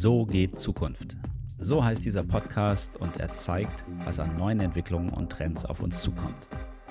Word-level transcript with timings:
So 0.00 0.24
geht 0.24 0.56
Zukunft. 0.60 1.16
So 1.58 1.84
heißt 1.84 2.04
dieser 2.04 2.22
Podcast 2.22 2.96
und 3.00 3.16
er 3.16 3.32
zeigt, 3.32 3.84
was 4.04 4.20
an 4.20 4.36
neuen 4.36 4.60
Entwicklungen 4.60 5.10
und 5.10 5.28
Trends 5.28 5.64
auf 5.64 5.82
uns 5.82 6.00
zukommt. 6.02 6.46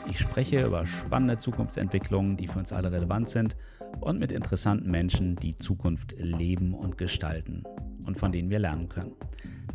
Ich 0.10 0.20
spreche 0.20 0.66
über 0.66 0.86
spannende 0.86 1.38
Zukunftsentwicklungen, 1.38 2.36
die 2.36 2.50
für 2.50 2.60
uns 2.60 2.74
alle 2.74 2.92
relevant 2.92 3.30
sind 3.30 3.56
und 4.02 4.20
mit 4.20 4.34
interessanten 4.34 4.92
Menschen, 4.92 5.38
die 5.38 5.56
Zukunft 5.56 6.16
leben 6.18 6.74
und 6.74 6.98
gestalten 6.98 7.64
und 8.06 8.18
von 8.18 8.34
denen 8.34 8.50
wir 8.50 8.60
lernen 8.60 8.90
können. 8.90 9.14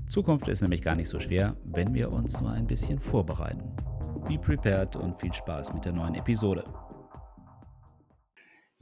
Zukunft 0.09 0.49
ist 0.49 0.61
nämlich 0.61 0.83
gar 0.83 0.95
nicht 0.95 1.09
so 1.09 1.19
schwer, 1.19 1.57
wenn 1.65 1.95
wir 1.95 2.13
uns 2.13 2.39
nur 2.39 2.51
ein 2.51 2.67
bisschen 2.67 2.99
vorbereiten. 2.99 3.73
Be 4.29 4.37
prepared 4.37 4.95
und 4.95 5.19
viel 5.19 5.33
Spaß 5.33 5.73
mit 5.73 5.87
der 5.87 5.95
neuen 5.95 6.17
Episode. 6.17 6.65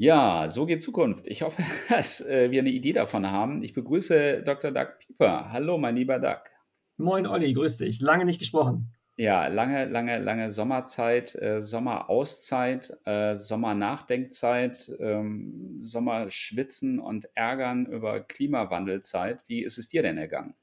Ja, 0.02 0.48
so 0.48 0.64
geht 0.64 0.80
Zukunft. 0.80 1.26
Ich 1.26 1.42
hoffe, 1.42 1.62
dass 1.90 2.22
äh, 2.22 2.50
wir 2.50 2.60
eine 2.60 2.70
Idee 2.70 2.92
davon 2.92 3.30
haben. 3.30 3.62
Ich 3.62 3.74
begrüße 3.74 4.42
Dr. 4.42 4.70
Doug 4.70 4.98
Pieper. 4.98 5.52
Hallo, 5.52 5.76
mein 5.76 5.94
lieber 5.94 6.18
Doug. 6.18 6.40
Moin, 6.96 7.26
Olli, 7.26 7.52
grüß 7.52 7.76
dich. 7.76 8.00
Lange 8.00 8.24
nicht 8.24 8.38
gesprochen. 8.38 8.90
Ja, 9.18 9.48
lange, 9.48 9.84
lange, 9.84 10.18
lange 10.18 10.52
Sommerzeit, 10.52 11.34
äh, 11.34 11.60
Sommerauszeit, 11.60 12.96
äh, 13.04 13.34
Sommernachdenkzeit, 13.34 14.90
ähm, 15.00 15.76
Sommerschwitzen 15.82 16.98
und 16.98 17.28
Ärgern 17.34 17.84
über 17.84 18.20
Klimawandelzeit. 18.20 19.40
Wie 19.48 19.62
ist 19.62 19.76
es 19.76 19.88
dir 19.88 20.02
denn 20.02 20.16
ergangen? 20.16 20.54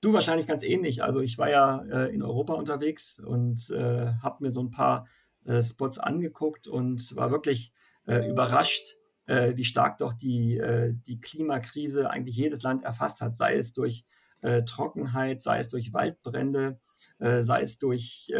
Du 0.00 0.12
wahrscheinlich 0.12 0.46
ganz 0.46 0.62
ähnlich. 0.62 1.02
Also 1.02 1.22
ich 1.22 1.38
war 1.38 1.50
ja 1.50 1.84
äh, 1.90 2.14
in 2.14 2.22
Europa 2.22 2.54
unterwegs 2.54 3.18
und 3.18 3.68
äh, 3.70 4.12
habe 4.22 4.44
mir 4.44 4.52
so 4.52 4.62
ein 4.62 4.70
paar 4.70 5.08
äh, 5.44 5.60
Spots 5.60 5.98
angeguckt 5.98 6.68
und 6.68 7.16
war 7.16 7.32
wirklich 7.32 7.72
äh, 8.06 8.28
überrascht, 8.28 8.96
äh, 9.26 9.56
wie 9.56 9.64
stark 9.64 9.98
doch 9.98 10.12
die, 10.12 10.58
äh, 10.58 10.94
die 11.06 11.20
Klimakrise 11.20 12.10
eigentlich 12.10 12.36
jedes 12.36 12.62
Land 12.62 12.82
erfasst 12.82 13.20
hat, 13.20 13.36
sei 13.36 13.56
es 13.56 13.72
durch 13.72 14.04
äh, 14.42 14.62
Trockenheit, 14.64 15.42
sei 15.42 15.58
es 15.60 15.68
durch 15.68 15.92
Waldbrände, 15.92 16.78
äh, 17.18 17.42
sei 17.42 17.62
es 17.62 17.78
durch 17.78 18.30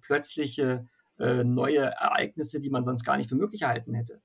plötzliche 0.00 0.86
neue 1.18 1.78
Ereignisse, 1.78 2.58
die 2.58 2.70
man 2.70 2.84
sonst 2.84 3.04
gar 3.04 3.16
nicht 3.16 3.28
für 3.28 3.36
möglich 3.36 3.62
erhalten 3.62 3.94
hätte. 3.94 4.20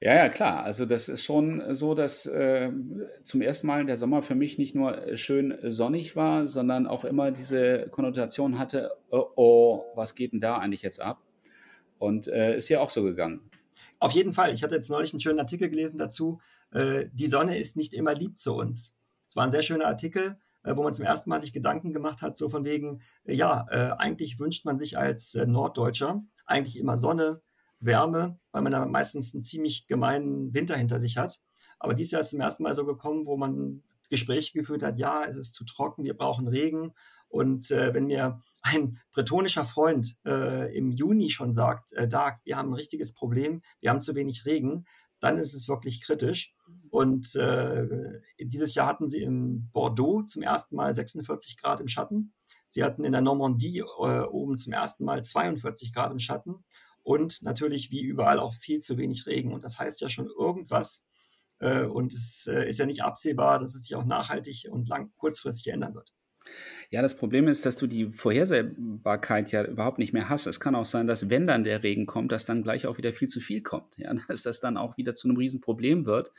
Ja, 0.00 0.14
ja, 0.14 0.28
klar. 0.28 0.62
Also 0.62 0.84
das 0.84 1.08
ist 1.08 1.24
schon 1.24 1.74
so, 1.74 1.94
dass 1.94 2.26
äh, 2.26 2.70
zum 3.22 3.40
ersten 3.40 3.66
Mal 3.66 3.86
der 3.86 3.96
Sommer 3.96 4.22
für 4.22 4.34
mich 4.34 4.58
nicht 4.58 4.74
nur 4.74 5.16
schön 5.16 5.56
sonnig 5.62 6.14
war, 6.14 6.46
sondern 6.46 6.86
auch 6.86 7.04
immer 7.04 7.30
diese 7.30 7.88
Konnotation 7.90 8.58
hatte, 8.58 8.90
oh, 9.10 9.24
oh 9.34 9.84
was 9.94 10.14
geht 10.14 10.32
denn 10.32 10.40
da 10.40 10.58
eigentlich 10.58 10.82
jetzt 10.82 11.00
ab? 11.00 11.22
Und 11.98 12.28
äh, 12.28 12.56
ist 12.56 12.68
ja 12.68 12.80
auch 12.80 12.90
so 12.90 13.02
gegangen. 13.02 13.40
Auf 14.04 14.12
jeden 14.12 14.34
Fall. 14.34 14.52
Ich 14.52 14.62
hatte 14.62 14.74
jetzt 14.74 14.90
neulich 14.90 15.14
einen 15.14 15.20
schönen 15.20 15.38
Artikel 15.38 15.70
gelesen 15.70 15.96
dazu. 15.96 16.38
Äh, 16.72 17.06
die 17.14 17.26
Sonne 17.26 17.56
ist 17.56 17.74
nicht 17.74 17.94
immer 17.94 18.12
lieb 18.12 18.38
zu 18.38 18.54
uns. 18.54 18.98
Es 19.26 19.34
war 19.34 19.44
ein 19.44 19.50
sehr 19.50 19.62
schöner 19.62 19.86
Artikel, 19.86 20.38
äh, 20.62 20.76
wo 20.76 20.82
man 20.82 20.92
zum 20.92 21.06
ersten 21.06 21.30
Mal 21.30 21.40
sich 21.40 21.54
Gedanken 21.54 21.94
gemacht 21.94 22.20
hat, 22.20 22.36
so 22.36 22.50
von 22.50 22.66
wegen, 22.66 23.00
äh, 23.24 23.32
ja, 23.32 23.66
äh, 23.70 23.92
eigentlich 23.96 24.38
wünscht 24.38 24.66
man 24.66 24.78
sich 24.78 24.98
als 24.98 25.34
äh, 25.36 25.46
Norddeutscher 25.46 26.22
eigentlich 26.44 26.76
immer 26.76 26.98
Sonne, 26.98 27.40
Wärme, 27.80 28.38
weil 28.52 28.60
man 28.60 28.72
da 28.72 28.84
meistens 28.84 29.34
einen 29.34 29.42
ziemlich 29.42 29.86
gemeinen 29.86 30.52
Winter 30.52 30.76
hinter 30.76 30.98
sich 30.98 31.16
hat. 31.16 31.40
Aber 31.78 31.94
dieses 31.94 32.12
Jahr 32.12 32.20
ist 32.20 32.28
zum 32.28 32.42
ersten 32.42 32.62
Mal 32.62 32.74
so 32.74 32.84
gekommen, 32.84 33.24
wo 33.24 33.38
man 33.38 33.84
Gespräche 34.10 34.52
geführt 34.52 34.82
hat, 34.82 34.98
ja, 34.98 35.24
es 35.24 35.38
ist 35.38 35.54
zu 35.54 35.64
trocken, 35.64 36.04
wir 36.04 36.14
brauchen 36.14 36.46
Regen 36.46 36.92
und 37.34 37.72
äh, 37.72 37.92
wenn 37.92 38.06
mir 38.06 38.40
ein 38.62 39.00
bretonischer 39.10 39.64
Freund 39.64 40.16
äh, 40.24 40.72
im 40.72 40.92
Juni 40.92 41.30
schon 41.30 41.52
sagt, 41.52 41.92
äh, 41.94 42.06
Dark, 42.06 42.38
wir 42.44 42.56
haben 42.56 42.70
ein 42.70 42.74
richtiges 42.74 43.12
Problem, 43.12 43.60
wir 43.80 43.90
haben 43.90 44.02
zu 44.02 44.14
wenig 44.14 44.46
Regen, 44.46 44.86
dann 45.18 45.38
ist 45.38 45.52
es 45.52 45.66
wirklich 45.66 46.00
kritisch. 46.00 46.54
Und 46.90 47.34
äh, 47.34 47.88
dieses 48.38 48.76
Jahr 48.76 48.86
hatten 48.86 49.08
sie 49.08 49.20
in 49.20 49.68
Bordeaux 49.72 50.22
zum 50.22 50.42
ersten 50.42 50.76
Mal 50.76 50.94
46 50.94 51.60
Grad 51.60 51.80
im 51.80 51.88
Schatten. 51.88 52.34
Sie 52.66 52.84
hatten 52.84 53.02
in 53.02 53.10
der 53.10 53.20
Normandie 53.20 53.80
äh, 53.80 54.20
oben 54.20 54.56
zum 54.56 54.72
ersten 54.72 55.04
Mal 55.04 55.24
42 55.24 55.92
Grad 55.92 56.12
im 56.12 56.20
Schatten. 56.20 56.64
Und 57.02 57.42
natürlich 57.42 57.90
wie 57.90 58.02
überall 58.02 58.38
auch 58.38 58.54
viel 58.54 58.78
zu 58.78 58.96
wenig 58.96 59.26
Regen. 59.26 59.52
Und 59.52 59.64
das 59.64 59.80
heißt 59.80 60.00
ja 60.02 60.08
schon 60.08 60.28
irgendwas. 60.28 61.04
Äh, 61.58 61.82
und 61.86 62.12
es 62.12 62.46
äh, 62.46 62.68
ist 62.68 62.78
ja 62.78 62.86
nicht 62.86 63.02
absehbar, 63.02 63.58
dass 63.58 63.74
es 63.74 63.86
sich 63.86 63.96
auch 63.96 64.04
nachhaltig 64.04 64.68
und 64.70 64.88
lang 64.88 65.10
kurzfristig 65.16 65.72
ändern 65.72 65.96
wird. 65.96 66.14
Ja, 66.90 67.02
das 67.02 67.16
Problem 67.16 67.48
ist, 67.48 67.66
dass 67.66 67.76
du 67.76 67.86
die 67.86 68.10
Vorhersehbarkeit 68.10 69.50
ja 69.50 69.64
überhaupt 69.64 69.98
nicht 69.98 70.12
mehr 70.12 70.28
hast. 70.28 70.46
Es 70.46 70.60
kann 70.60 70.74
auch 70.74 70.84
sein, 70.84 71.06
dass 71.06 71.30
wenn 71.30 71.46
dann 71.46 71.64
der 71.64 71.82
Regen 71.82 72.06
kommt, 72.06 72.30
dass 72.30 72.46
dann 72.46 72.62
gleich 72.62 72.86
auch 72.86 72.98
wieder 72.98 73.12
viel 73.12 73.28
zu 73.28 73.40
viel 73.40 73.62
kommt. 73.62 73.96
Ja, 73.96 74.12
dass 74.28 74.42
das 74.42 74.60
dann 74.60 74.76
auch 74.76 74.96
wieder 74.96 75.14
zu 75.14 75.28
einem 75.28 75.36
Riesenproblem 75.36 76.04
wird, 76.06 76.30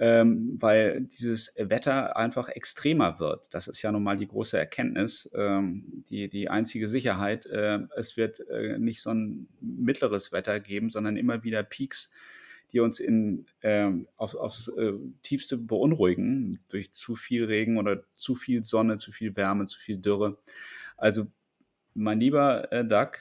ähm, 0.00 0.56
weil 0.60 1.02
dieses 1.02 1.54
Wetter 1.58 2.16
einfach 2.16 2.48
extremer 2.48 3.18
wird. 3.18 3.52
Das 3.54 3.68
ist 3.68 3.82
ja 3.82 3.92
nun 3.92 4.02
mal 4.02 4.16
die 4.16 4.28
große 4.28 4.58
Erkenntnis, 4.58 5.30
ähm, 5.34 6.04
die, 6.08 6.28
die 6.28 6.48
einzige 6.48 6.88
Sicherheit. 6.88 7.46
Äh, 7.46 7.80
es 7.96 8.16
wird 8.16 8.40
äh, 8.48 8.78
nicht 8.78 9.02
so 9.02 9.10
ein 9.10 9.48
mittleres 9.60 10.32
Wetter 10.32 10.60
geben, 10.60 10.88
sondern 10.88 11.16
immer 11.16 11.42
wieder 11.42 11.62
Peaks 11.62 12.12
die 12.72 12.80
uns 12.80 13.00
in, 13.00 13.46
ähm, 13.62 14.08
auf, 14.16 14.34
aufs 14.34 14.68
äh, 14.68 14.92
tiefste 15.22 15.58
beunruhigen 15.58 16.60
durch 16.68 16.92
zu 16.92 17.14
viel 17.14 17.44
Regen 17.44 17.78
oder 17.78 18.04
zu 18.14 18.34
viel 18.34 18.62
Sonne, 18.62 18.96
zu 18.96 19.12
viel 19.12 19.36
Wärme, 19.36 19.66
zu 19.66 19.78
viel 19.78 19.98
Dürre. 19.98 20.38
Also 20.96 21.26
mein 21.94 22.20
lieber 22.20 22.72
äh, 22.72 22.84
Doug, 22.84 23.12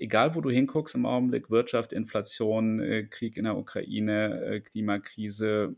egal 0.00 0.34
wo 0.34 0.40
du 0.40 0.50
hinguckst 0.50 0.94
im 0.94 1.06
Augenblick, 1.06 1.50
Wirtschaft, 1.50 1.92
Inflation, 1.92 2.80
äh, 2.80 3.04
Krieg 3.04 3.36
in 3.36 3.44
der 3.44 3.56
Ukraine, 3.56 4.42
äh, 4.44 4.60
Klimakrise, 4.60 5.76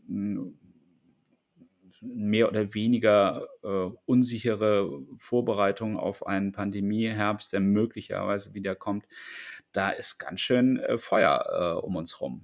mehr 2.01 2.49
oder 2.49 2.73
weniger 2.73 3.47
äh, 3.63 3.89
unsichere 4.05 5.01
Vorbereitung 5.17 5.97
auf 5.97 6.25
einen 6.25 6.51
Pandemieherbst, 6.51 7.53
der 7.53 7.59
möglicherweise 7.59 8.53
wiederkommt, 8.53 9.05
da 9.71 9.89
ist 9.89 10.17
ganz 10.19 10.41
schön 10.41 10.77
äh, 10.79 10.97
Feuer 10.97 11.45
äh, 11.79 11.85
um 11.85 11.95
uns 11.95 12.21
rum. 12.21 12.41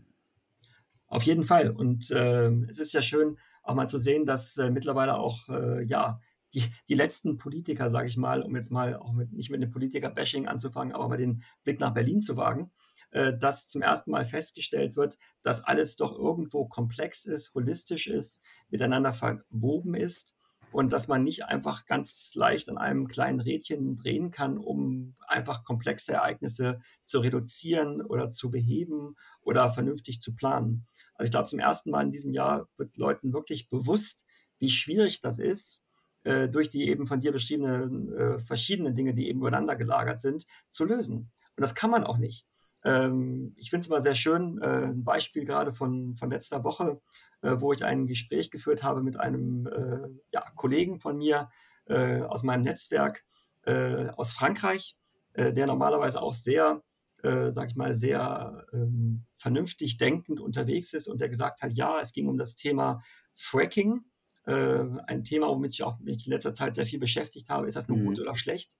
Auf 1.11 1.23
jeden 1.23 1.43
Fall. 1.43 1.71
Und 1.71 2.09
äh, 2.11 2.47
es 2.69 2.79
ist 2.79 2.93
ja 2.93 3.01
schön, 3.01 3.37
auch 3.63 3.75
mal 3.75 3.89
zu 3.89 3.99
sehen, 3.99 4.25
dass 4.25 4.57
äh, 4.57 4.71
mittlerweile 4.71 5.17
auch, 5.17 5.49
äh, 5.49 5.83
ja, 5.83 6.21
die, 6.53 6.63
die 6.87 6.95
letzten 6.95 7.37
Politiker, 7.37 7.89
sage 7.89 8.07
ich 8.07 8.15
mal, 8.15 8.41
um 8.41 8.55
jetzt 8.55 8.71
mal 8.71 8.95
auch 8.95 9.11
mit, 9.11 9.33
nicht 9.33 9.49
mit 9.49 9.61
dem 9.61 9.71
Politiker-Bashing 9.71 10.47
anzufangen, 10.47 10.95
aber 10.95 11.09
mal 11.09 11.17
den 11.17 11.43
Blick 11.65 11.81
nach 11.81 11.93
Berlin 11.93 12.21
zu 12.21 12.37
wagen, 12.37 12.71
äh, 13.11 13.37
dass 13.37 13.67
zum 13.67 13.81
ersten 13.81 14.11
Mal 14.11 14.23
festgestellt 14.23 14.95
wird, 14.95 15.17
dass 15.41 15.61
alles 15.61 15.97
doch 15.97 16.17
irgendwo 16.17 16.65
komplex 16.65 17.25
ist, 17.25 17.53
holistisch 17.55 18.07
ist, 18.07 18.41
miteinander 18.69 19.11
verwoben 19.11 19.95
ist 19.95 20.33
und 20.71 20.93
dass 20.93 21.07
man 21.07 21.23
nicht 21.23 21.45
einfach 21.45 21.85
ganz 21.85 22.33
leicht 22.35 22.69
an 22.69 22.77
einem 22.77 23.07
kleinen 23.07 23.39
Rädchen 23.39 23.95
drehen 23.95 24.31
kann, 24.31 24.57
um 24.57 25.15
einfach 25.27 25.63
komplexe 25.63 26.13
Ereignisse 26.13 26.79
zu 27.03 27.19
reduzieren 27.19 28.01
oder 28.01 28.31
zu 28.31 28.51
beheben 28.51 29.15
oder 29.41 29.71
vernünftig 29.71 30.21
zu 30.21 30.35
planen. 30.35 30.87
Also 31.15 31.25
ich 31.25 31.31
glaube, 31.31 31.49
zum 31.49 31.59
ersten 31.59 31.91
Mal 31.91 32.05
in 32.05 32.11
diesem 32.11 32.33
Jahr 32.33 32.67
wird 32.77 32.97
Leuten 32.97 33.33
wirklich 33.33 33.69
bewusst, 33.69 34.25
wie 34.59 34.69
schwierig 34.69 35.21
das 35.21 35.39
ist, 35.39 35.83
äh, 36.23 36.47
durch 36.47 36.69
die 36.69 36.87
eben 36.87 37.07
von 37.07 37.19
dir 37.19 37.31
beschriebenen 37.31 38.13
äh, 38.13 38.39
verschiedenen 38.39 38.95
Dinge, 38.95 39.13
die 39.13 39.27
eben 39.27 39.39
übereinander 39.39 39.75
gelagert 39.75 40.21
sind, 40.21 40.45
zu 40.69 40.85
lösen. 40.85 41.31
Und 41.55 41.61
das 41.61 41.75
kann 41.75 41.91
man 41.91 42.03
auch 42.03 42.17
nicht. 42.17 42.45
Ähm, 42.83 43.53
ich 43.57 43.69
finde 43.69 43.81
es 43.81 43.87
immer 43.87 44.01
sehr 44.01 44.15
schön, 44.15 44.59
äh, 44.61 44.87
ein 44.87 45.03
Beispiel 45.03 45.45
gerade 45.45 45.71
von, 45.71 46.15
von 46.15 46.31
letzter 46.31 46.63
Woche, 46.63 47.01
äh, 47.41 47.55
wo 47.59 47.73
ich 47.73 47.83
ein 47.83 48.07
Gespräch 48.07 48.51
geführt 48.51 48.83
habe 48.83 49.01
mit 49.01 49.19
einem 49.19 49.67
äh, 49.67 50.09
ja, 50.31 50.41
Kollegen 50.55 50.99
von 50.99 51.17
mir 51.17 51.49
äh, 51.85 52.21
aus 52.21 52.43
meinem 52.43 52.61
Netzwerk 52.61 53.23
äh, 53.63 54.07
aus 54.09 54.31
Frankreich, 54.31 54.97
äh, 55.33 55.53
der 55.53 55.67
normalerweise 55.67 56.21
auch 56.21 56.33
sehr, 56.33 56.81
äh, 57.23 57.51
sag 57.51 57.69
ich 57.69 57.75
mal, 57.75 57.93
sehr 57.93 58.65
ähm, 58.73 59.25
vernünftig 59.35 59.97
denkend 59.97 60.39
unterwegs 60.39 60.93
ist 60.93 61.07
und 61.07 61.21
der 61.21 61.29
gesagt 61.29 61.61
hat, 61.61 61.73
ja, 61.73 61.99
es 62.01 62.13
ging 62.13 62.27
um 62.27 62.37
das 62.37 62.55
Thema 62.55 63.01
Fracking, 63.35 64.01
ein 64.43 65.23
Thema, 65.23 65.49
womit 65.49 65.73
ich 65.73 65.83
auch 65.83 65.99
mich 65.99 66.25
in 66.25 66.33
letzter 66.33 66.55
Zeit 66.55 66.75
sehr 66.75 66.87
viel 66.87 66.97
beschäftigt 66.97 67.51
habe. 67.51 67.67
Ist 67.67 67.75
das 67.75 67.87
nun 67.87 68.01
mhm. 68.01 68.05
gut 68.07 68.19
oder 68.19 68.35
schlecht? 68.35 68.75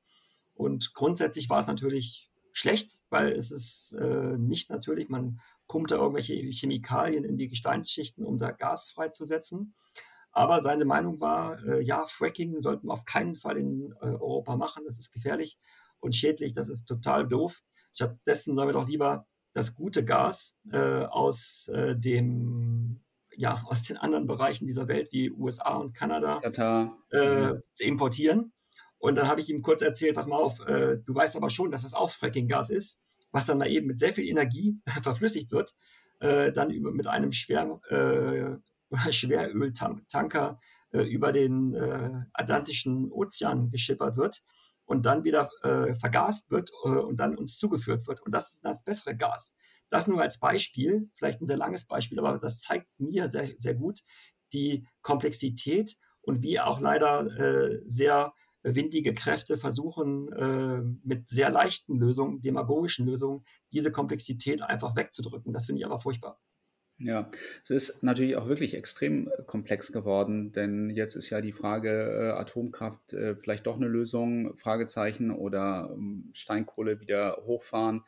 Und 0.56 0.96
grundsätzlich 0.96 1.52
war 1.52 1.60
es 1.60 1.68
natürlich 1.68 2.31
schlecht, 2.54 3.02
weil 3.10 3.32
es 3.32 3.52
ist 3.52 3.94
äh, 3.94 4.38
nicht 4.38 4.70
natürlich, 4.70 5.10
man 5.10 5.40
pumpt 5.68 5.92
da 5.92 5.96
irgendwelche 5.96 6.34
Chemikalien 6.34 7.24
in 7.24 7.38
die 7.38 7.48
Gesteinsschichten, 7.48 8.26
um 8.26 8.40
da 8.40 8.52
Gas 8.52 8.90
freizusetzen. 8.90 9.74
Aber 10.34 10.62
seine 10.62 10.86
Meinung 10.86 11.20
war, 11.20 11.64
äh, 11.66 11.82
ja, 11.82 12.06
Fracking 12.06 12.62
sollten 12.62 12.88
wir 12.88 12.94
auf 12.94 13.06
keinen 13.06 13.36
Fall 13.36 13.58
in 13.58 13.94
äh, 14.02 14.06
Europa 14.06 14.56
machen. 14.56 14.84
Das 14.86 14.98
ist 14.98 15.12
gefährlich 15.12 15.58
und 16.00 16.16
schädlich. 16.16 16.54
Das 16.54 16.70
ist 16.70 16.86
total 16.86 17.28
doof. 17.28 17.62
Stattdessen 17.94 18.56
sollen 18.56 18.70
wir 18.70 18.74
doch 18.74 18.88
lieber 18.88 19.28
das 19.54 19.76
gute 19.76 20.06
Gas 20.06 20.60
äh, 20.72 21.04
aus 21.06 21.68
äh, 21.70 21.98
dem 21.98 23.02
ja, 23.38 23.64
aus 23.66 23.84
den 23.84 23.98
anderen 23.98 24.28
Bereichen 24.28 24.68
dieser 24.68 24.88
Welt 24.90 25.12
wie 25.12 25.32
USA 25.32 25.76
und 25.76 25.94
Kanada 25.94 26.40
äh, 27.12 27.54
importieren. 27.80 28.52
Und 29.02 29.16
dann 29.16 29.28
habe 29.28 29.42
ich 29.42 29.50
ihm 29.50 29.62
kurz 29.62 29.82
erzählt, 29.82 30.16
pass 30.16 30.28
mal 30.28 30.38
auf, 30.38 30.60
äh, 30.62 30.98
du 31.04 31.14
weißt 31.14 31.36
aber 31.36 31.50
schon, 31.50 31.72
dass 31.72 31.84
es 31.84 31.94
auch 31.94 32.12
Fracking-Gas 32.12 32.70
ist 32.70 33.04
was 33.32 33.46
dann 33.46 33.58
mal 33.58 33.70
eben 33.70 33.88
mit 33.88 34.00
sehr 34.00 34.14
viel 34.14 34.28
Energie 34.28 34.78
verflüssigt 35.02 35.52
wird, 35.52 35.76
äh, 36.20 36.52
dann 36.52 36.70
über, 36.70 36.92
mit 36.92 37.08
einem 37.08 37.32
schwer, 37.32 37.82
äh, 37.90 38.58
Schweröltanker 39.12 40.60
äh, 40.92 41.02
über 41.02 41.32
den 41.32 41.74
äh, 41.74 42.26
Atlantischen 42.34 43.12
Ozean 43.12 43.72
geschippert 43.72 44.18
wird 44.18 44.44
und 44.86 45.06
dann 45.06 45.24
wieder 45.24 45.50
äh, 45.64 45.96
vergast 45.96 46.52
wird 46.52 46.72
und 46.84 47.18
dann 47.18 47.38
uns 47.38 47.58
zugeführt 47.58 48.08
wird. 48.08 48.22
Und 48.22 48.34
das 48.34 48.56
ist 48.56 48.66
das 48.66 48.84
bessere 48.84 49.16
Gas. 49.16 49.54
Das 49.90 50.08
nur 50.08 50.22
als 50.22 50.40
Beispiel, 50.40 51.10
vielleicht 51.16 51.42
ein 51.42 51.48
sehr 51.48 51.58
langes 51.58 51.86
Beispiel, 51.88 52.20
aber 52.20 52.38
das 52.40 52.62
zeigt 52.62 52.88
mir 52.98 53.30
sehr, 53.30 53.48
sehr 53.58 53.76
gut 53.76 54.02
die 54.54 54.86
Komplexität 55.02 55.96
und 56.22 56.44
wie 56.44 56.60
auch 56.60 56.82
leider 56.82 57.26
sehr 57.86 58.34
windige 58.64 59.14
Kräfte 59.14 59.58
versuchen, 59.58 60.32
äh, 60.34 60.82
mit 61.04 61.30
sehr 61.30 61.50
leichten 61.50 61.98
Lösungen, 61.98 62.42
demagogischen 62.42 63.06
Lösungen, 63.06 63.44
diese 63.72 63.92
Komplexität 63.92 64.62
einfach 64.62 64.96
wegzudrücken. 64.96 65.54
Das 65.54 65.66
finde 65.66 65.80
ich 65.80 65.86
aber 65.86 66.00
furchtbar. 66.00 66.40
Ja, 67.04 67.32
es 67.64 67.72
ist 67.72 68.04
natürlich 68.04 68.36
auch 68.36 68.48
wirklich 68.48 68.76
extrem 68.76 69.28
äh, 69.28 69.44
komplex 69.48 69.92
geworden, 69.92 70.52
denn 70.52 70.92
jetzt 70.92 71.16
ist 71.16 71.32
ja 71.32 71.42
die 71.42 71.52
Frage, 71.52 71.90
äh, 71.90 72.40
Atomkraft 72.40 73.14
äh, 73.14 73.36
vielleicht 73.36 73.66
doch 73.66 73.78
eine 73.78 73.88
Lösung, 73.88 74.56
Fragezeichen 74.56 75.32
oder 75.32 75.90
ähm, 75.94 76.30
Steinkohle 76.34 77.00
wieder 77.00 77.42
hochfahren. 77.44 78.04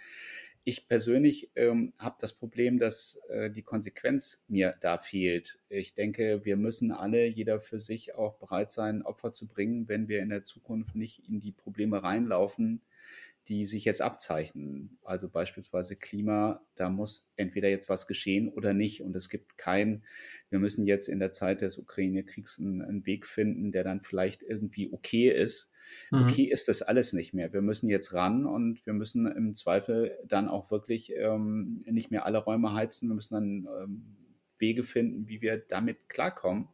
Ich 0.66 0.88
persönlich 0.88 1.52
ähm, 1.56 1.94
habe 1.98 2.16
das 2.20 2.34
Problem, 2.34 2.80
dass 2.80 3.20
äh, 3.28 3.52
die 3.52 3.64
Konsequenz 3.64 4.46
mir 4.48 4.76
da 4.80 4.98
fehlt. 4.98 5.60
Ich 5.68 5.94
denke, 5.94 6.46
wir 6.46 6.56
müssen 6.56 6.92
alle, 6.92 7.26
jeder 7.26 7.60
für 7.60 7.80
sich 7.80 8.16
auch 8.16 8.36
bereit 8.36 8.72
sein, 8.72 9.02
Opfer 9.02 9.34
zu 9.34 9.48
bringen, 9.48 9.90
wenn 9.90 10.08
wir 10.08 10.22
in 10.22 10.30
der 10.30 10.44
Zukunft 10.44 10.96
nicht 10.96 11.28
in 11.28 11.42
die 11.42 11.52
Probleme 11.52 12.02
reinlaufen, 12.02 12.82
die 13.48 13.66
sich 13.66 13.84
jetzt 13.84 14.02
abzeichnen. 14.02 14.98
Also 15.04 15.30
beispielsweise 15.30 15.98
Klima, 15.98 16.66
da 16.76 16.90
muss 16.90 17.32
entweder 17.36 17.70
jetzt 17.70 17.90
was 17.90 18.08
geschehen 18.08 18.48
oder 18.48 18.74
nicht. 18.74 19.02
Und 19.02 19.16
es 19.16 19.28
gibt 19.30 19.58
kein, 19.58 20.04
wir 20.50 20.60
müssen 20.60 20.86
jetzt 20.86 21.10
in 21.10 21.20
der 21.20 21.32
Zeit 21.32 21.62
des 21.62 21.78
Ukraine-Kriegs 21.78 22.60
einen, 22.60 22.82
einen, 22.82 23.06
Weg 23.06 23.28
finden, 23.28 23.72
der 23.74 23.84
dann 23.84 24.00
vielleicht 24.00 24.44
irgendwie 24.44 24.94
okay 24.94 25.30
ist. 25.30 25.74
Mhm. 26.12 26.24
Okay 26.24 26.46
ist 26.46 26.70
das 26.70 26.82
alles 26.82 27.12
nicht 27.12 27.34
mehr. 27.34 27.52
Wir 27.52 27.62
müssen 27.62 27.90
jetzt 27.90 28.14
ran 28.14 28.46
und 28.46 28.86
wir 28.86 28.94
müssen 28.94 29.28
im 29.28 29.54
Zweifel 29.56 30.18
dann 30.26 30.48
auch 30.48 30.72
wirklich 30.72 31.12
ähm, 31.14 31.84
nicht 31.86 32.12
mehr 32.12 32.26
alle 32.26 32.38
Räume 32.38 32.74
heizen. 32.74 33.10
Wir 33.10 33.16
müssen 33.16 33.34
dann 33.34 33.68
ähm, 33.82 34.23
Wege 34.64 34.84
finden, 34.84 35.28
wie 35.28 35.42
wir 35.42 35.58
damit 35.58 36.08
klarkommen. 36.08 36.70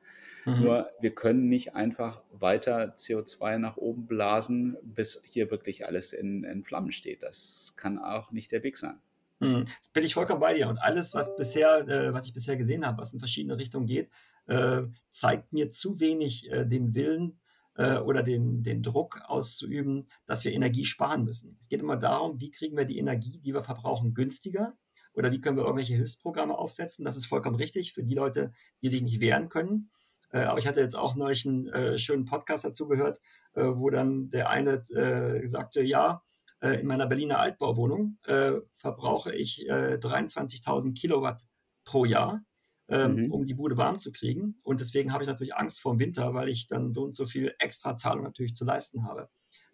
Mhm. 0.46 0.62
Nur 0.62 0.90
wir 1.02 1.16
können 1.16 1.50
nicht 1.50 1.76
einfach 1.76 2.24
weiter 2.32 2.94
CO2 2.94 3.58
nach 3.58 3.78
oben 3.78 4.06
blasen, 4.06 4.78
bis 4.84 5.22
hier 5.26 5.50
wirklich 5.50 5.88
alles 5.88 6.14
in, 6.14 6.44
in 6.44 6.64
Flammen 6.64 6.92
steht. 6.92 7.24
Das 7.24 7.74
kann 7.78 7.98
auch 7.98 8.32
nicht 8.32 8.52
der 8.52 8.64
Weg 8.64 8.78
sein. 8.78 9.00
Mhm. 9.40 9.66
Bin 9.92 10.04
ich 10.04 10.14
vollkommen 10.14 10.40
bei 10.40 10.54
dir. 10.54 10.70
Und 10.70 10.78
alles, 10.78 11.16
was 11.16 11.36
bisher, 11.36 11.88
äh, 11.88 12.14
was 12.14 12.28
ich 12.28 12.34
bisher 12.34 12.58
gesehen 12.58 12.86
habe, 12.86 13.00
was 13.00 13.14
in 13.14 13.20
verschiedene 13.20 13.58
Richtungen 13.58 13.88
geht, 13.88 14.10
äh, 14.48 14.84
zeigt 15.10 15.52
mir 15.52 15.72
zu 15.72 16.00
wenig 16.00 16.52
äh, 16.52 16.66
den 16.66 16.94
Willen 16.94 17.40
äh, 17.76 17.98
oder 17.98 18.24
den, 18.24 18.64
den 18.64 18.84
Druck 18.84 19.22
auszuüben, 19.26 20.08
dass 20.26 20.44
wir 20.44 20.54
Energie 20.54 20.86
sparen 20.86 21.24
müssen. 21.24 21.58
Es 21.60 21.70
geht 21.70 21.82
immer 21.82 21.98
darum, 21.98 22.40
wie 22.40 22.52
kriegen 22.52 22.78
wir 22.78 22.86
die 22.86 23.00
Energie, 23.00 23.40
die 23.40 23.54
wir 23.54 23.64
verbrauchen, 23.64 24.14
günstiger 24.14 24.78
oder 25.20 25.32
wie 25.34 25.42
können 25.42 25.58
wir 25.58 25.66
irgendwelche 25.66 25.96
Hilfsprogramme 25.96 26.58
aufsetzen. 26.58 27.04
Das 27.04 27.18
ist 27.18 27.26
vollkommen 27.26 27.58
richtig 27.58 27.92
für 27.92 28.04
die 28.04 28.16
Leute, 28.16 28.54
die 28.82 28.88
sich 28.88 29.04
nicht 29.04 29.20
wehren 29.20 29.50
können. 29.50 29.92
Äh, 30.32 30.44
aber 30.44 30.60
ich 30.60 30.68
hatte 30.68 30.80
jetzt 30.80 30.96
auch 30.96 31.16
neulich 31.16 31.46
einen 31.46 31.68
äh, 31.68 32.00
schönen 32.00 32.24
Podcast 32.24 32.64
dazu 32.64 32.88
gehört, 32.88 33.20
äh, 33.54 33.66
wo 33.66 33.90
dann 33.90 34.30
der 34.30 34.50
eine 34.50 34.86
äh, 34.92 35.46
sagte, 35.46 35.82
ja, 35.82 36.24
äh, 36.62 36.80
in 36.80 36.88
meiner 36.88 37.06
Berliner 37.06 37.40
Altbauwohnung 37.40 38.18
äh, 38.28 38.54
verbrauche 38.74 39.36
ich 39.36 39.68
23.000 39.70 40.94
Kilowatt 40.94 41.46
pro 41.84 42.06
Jahr, 42.06 42.42
ähm, 42.88 43.16
mhm. 43.16 43.32
um 43.32 43.46
die 43.46 43.56
Bude 43.56 43.76
warm 43.76 44.00
zu 44.00 44.14
kriegen. 44.14 44.56
Und 44.64 44.80
deswegen 44.80 45.12
habe 45.12 45.24
ich 45.24 45.30
natürlich 45.30 45.56
Angst 45.56 45.82
vor 45.82 45.94
dem 45.94 46.00
Winter, 46.00 46.34
weil 46.34 46.48
ich 46.48 46.68
dann 46.68 46.94
so 46.94 47.04
und 47.04 47.16
so 47.18 47.26
viel 47.26 47.54
Extrazahlung 47.60 48.24
natürlich 48.24 48.56
zu 48.56 48.64
leisten 48.64 49.04
habe. 49.04 49.30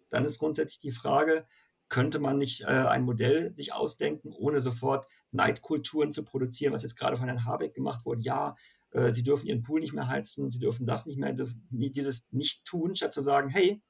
Dann 0.08 0.24
ist 0.24 0.40
grundsätzlich 0.40 0.80
die 0.80 0.92
Frage, 0.92 1.46
könnte 1.88 2.18
man 2.18 2.38
nicht 2.38 2.64
ein 2.64 3.04
Modell 3.04 3.54
sich 3.54 3.72
ausdenken, 3.72 4.32
ohne 4.32 4.60
sofort 4.60 5.06
Neidkulturen 5.32 6.12
zu 6.12 6.24
produzieren, 6.24 6.72
was 6.72 6.82
jetzt 6.82 6.96
gerade 6.96 7.16
von 7.16 7.26
Herrn 7.26 7.44
Habeck 7.44 7.74
gemacht 7.74 8.04
wurde? 8.04 8.22
Ja, 8.22 8.56
äh, 8.92 9.12
sie 9.12 9.22
dürfen 9.22 9.46
ihren 9.46 9.62
Pool 9.62 9.80
nicht 9.80 9.92
mehr 9.92 10.08
heizen, 10.08 10.50
sie 10.50 10.58
dürfen 10.58 10.86
das 10.86 11.06
nicht 11.06 11.18
mehr, 11.18 11.34
dieses 11.70 12.26
nicht 12.30 12.64
tun, 12.64 12.96
statt 12.96 13.12
zu 13.12 13.22
sagen, 13.22 13.48
hey, 13.48 13.82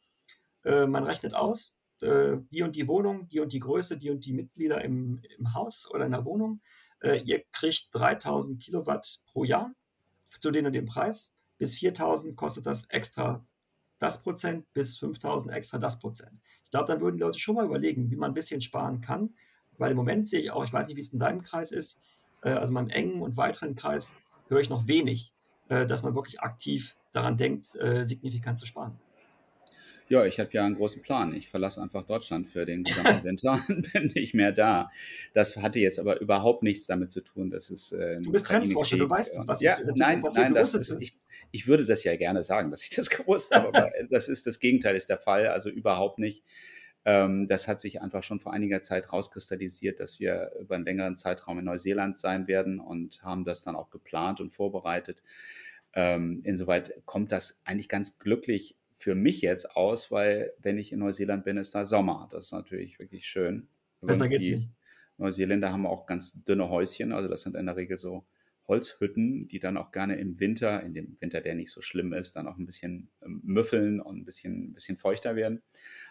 äh, 0.65 0.87
man 0.87 1.05
rechnet 1.05 1.35
aus, 1.35 1.77
äh, 2.01 2.37
die 2.51 2.63
und 2.63 2.77
die 2.77 2.89
Wohnung, 2.89 3.29
die 3.29 3.41
und 3.41 3.53
die 3.53 3.61
Größe, 3.61 3.99
die 3.99 4.11
und 4.11 4.27
die 4.27 4.33
Mitglieder 4.33 4.85
im, 4.85 5.23
im 5.39 5.55
Haus 5.55 5.89
oder 5.91 6.07
in 6.07 6.13
der 6.13 6.25
Wohnung, 6.25 6.61
äh, 7.01 7.21
ihr 7.25 7.45
kriegt 7.53 7.89
3000 7.93 8.63
Kilowatt 8.63 9.21
pro 9.27 9.45
Jahr 9.45 9.73
zu 10.41 10.51
den 10.51 10.67
und 10.67 10.73
dem 10.73 10.87
Preis. 10.87 11.35
Bis 11.59 11.77
4000 11.77 12.37
kostet 12.37 12.67
das 12.67 12.87
extra 12.91 13.47
das 13.99 14.23
Prozent, 14.23 14.71
bis 14.75 14.99
5000 14.99 15.55
extra 15.55 15.79
das 15.79 15.99
Prozent. 15.99 16.41
Ich 16.65 16.71
glaube, 16.71 16.87
dann 16.87 17.01
würden 17.01 17.17
die 17.17 17.23
Leute 17.23 17.39
schon 17.39 17.55
mal 17.55 17.65
überlegen, 17.65 18.11
wie 18.11 18.17
man 18.17 18.33
ein 18.33 18.35
bisschen 18.35 18.61
sparen 18.61 19.01
kann, 19.01 19.35
weil 19.79 19.91
im 19.91 19.97
Moment 19.97 20.29
sehe 20.29 20.41
ich 20.41 20.51
auch, 20.51 20.65
ich 20.65 20.73
weiß 20.73 20.89
nicht, 20.89 20.97
wie 20.97 21.01
es 21.01 21.13
in 21.13 21.19
deinem 21.19 21.43
Kreis 21.43 21.73
ist, 21.73 22.01
äh, 22.43 22.51
also 22.51 22.69
in 22.69 22.75
meinem 22.75 22.91
engen 22.91 23.23
und 23.23 23.37
weiteren 23.37 23.77
Kreis 23.77 24.17
höre 24.49 24.61
ich 24.61 24.71
noch 24.71 24.87
wenig, 24.87 25.33
äh, 25.69 25.87
dass 25.87 26.03
man 26.03 26.15
wirklich 26.15 26.41
aktiv 26.41 26.97
daran 27.13 27.37
denkt, 27.37 27.75
äh, 27.77 28.05
signifikant 28.05 28.59
zu 28.59 28.67
sparen. 28.67 28.99
Ja, 30.09 30.25
ich 30.25 30.39
habe 30.39 30.51
ja 30.53 30.65
einen 30.65 30.77
großen 30.77 31.03
Plan. 31.03 31.35
Ich 31.35 31.49
verlasse 31.49 31.83
einfach 31.83 32.05
Deutschland 32.05 32.49
für 32.49 32.65
den 32.65 32.85
gesamten 32.85 33.25
Winter 33.25 33.61
und 33.69 33.93
bin 33.93 34.13
nicht 34.15 34.35
mehr 34.35 34.53
da. 34.53 34.91
Das 35.35 35.57
hatte 35.57 35.81
jetzt 35.81 35.99
aber 35.99 36.21
überhaupt 36.21 36.63
nichts 36.63 36.87
damit 36.87 37.11
zu 37.11 37.23
tun, 37.23 37.51
dass 37.51 37.71
es. 37.71 37.91
Äh, 37.91 38.19
du 38.23 38.31
bist 38.31 38.47
Trendforscher, 38.47 38.99
du 38.99 39.11
weißt 39.11 39.37
es, 39.37 39.49
was 39.49 39.61
ja, 39.61 39.77
jetzt 39.77 39.99
nein, 39.99 40.23
passiert. 40.23 40.47
Nein, 40.47 40.55
das 40.55 40.75
ist, 40.75 41.01
ich, 41.01 41.17
ich, 41.51 41.67
würde 41.67 41.85
das 41.85 42.05
ja 42.05 42.15
gerne 42.15 42.45
sagen, 42.45 42.71
dass 42.71 42.85
ich 42.85 42.91
das 42.91 43.11
gewusst 43.11 43.53
habe, 43.53 43.69
aber 43.77 43.91
das 44.09 44.29
ist 44.29 44.47
das 44.47 44.61
Gegenteil 44.61 44.95
ist 44.95 45.09
der 45.09 45.19
Fall, 45.19 45.49
also 45.49 45.71
überhaupt 45.71 46.21
nicht. 46.21 46.45
Ähm, 47.07 47.47
das 47.47 47.69
hat 47.69 47.81
sich 47.81 48.03
einfach 48.03 48.25
schon 48.25 48.41
vor 48.41 48.53
einiger 48.53 48.83
Zeit 48.83 49.13
rauskristallisiert, 49.13 50.01
dass 50.01 50.19
wir 50.19 50.51
über 50.61 50.75
einen 50.75 50.85
längeren 50.85 51.15
Zeitraum 51.15 51.61
in 51.61 51.65
Neuseeland 51.65 52.19
sein 52.19 52.49
werden 52.49 52.81
und 52.81 53.23
haben 53.23 53.45
das 53.45 53.63
dann 53.63 53.77
auch 53.77 53.91
geplant 53.91 54.41
und 54.41 54.51
vorbereitet. 54.51 55.23
Ähm, 55.95 56.41
insoweit 56.43 57.01
kommt 57.05 57.31
das 57.31 57.63
eigentlich 57.65 57.89
ganz 57.89 58.19
glücklich 58.19 58.77
für 58.91 59.15
mich 59.15 59.41
jetzt 59.41 59.77
aus, 59.77 60.11
weil 60.11 60.53
wenn 60.59 60.79
ich 60.79 60.93
in 60.93 60.99
Neuseeland 60.99 61.45
bin, 61.45 61.59
ist 61.59 61.77
da 61.77 61.87
Sommer. 61.87 62.29
Das 62.33 62.47
ist 62.47 62.53
natürlich 62.53 62.99
wirklich 62.99 63.25
schön. 63.25 63.69
Besser 64.01 64.29
geht's 64.29 64.49
nicht. 64.49 64.69
Neuseeländer 65.17 65.73
haben 65.73 65.87
auch 65.87 66.07
ganz 66.07 66.43
dünne 66.43 66.69
Häuschen, 66.69 67.13
also 67.13 67.29
das 67.29 67.43
sind 67.43 67.55
in 67.55 67.67
der 67.67 67.77
Regel 67.77 67.97
so 67.97 68.27
Holzhütten, 68.69 69.49
die 69.49 69.61
dann 69.61 69.77
auch 69.77 69.93
gerne 69.93 70.17
im 70.17 70.41
Winter, 70.41 70.83
in 70.83 70.95
dem 70.95 71.17
Winter, 71.21 71.41
der 71.41 71.55
nicht 71.55 71.71
so 71.71 71.81
schlimm 71.81 72.13
ist, 72.13 72.37
dann 72.37 72.49
auch 72.49 72.57
ein 72.57 72.67
bisschen 72.67 73.11
ähm, 73.23 73.41
müffeln 73.45 74.01
und 74.01 74.19
ein 74.19 74.25
bisschen, 74.25 74.71
ein 74.71 74.73
bisschen 74.73 74.97
feuchter 74.97 75.37
werden. 75.37 75.63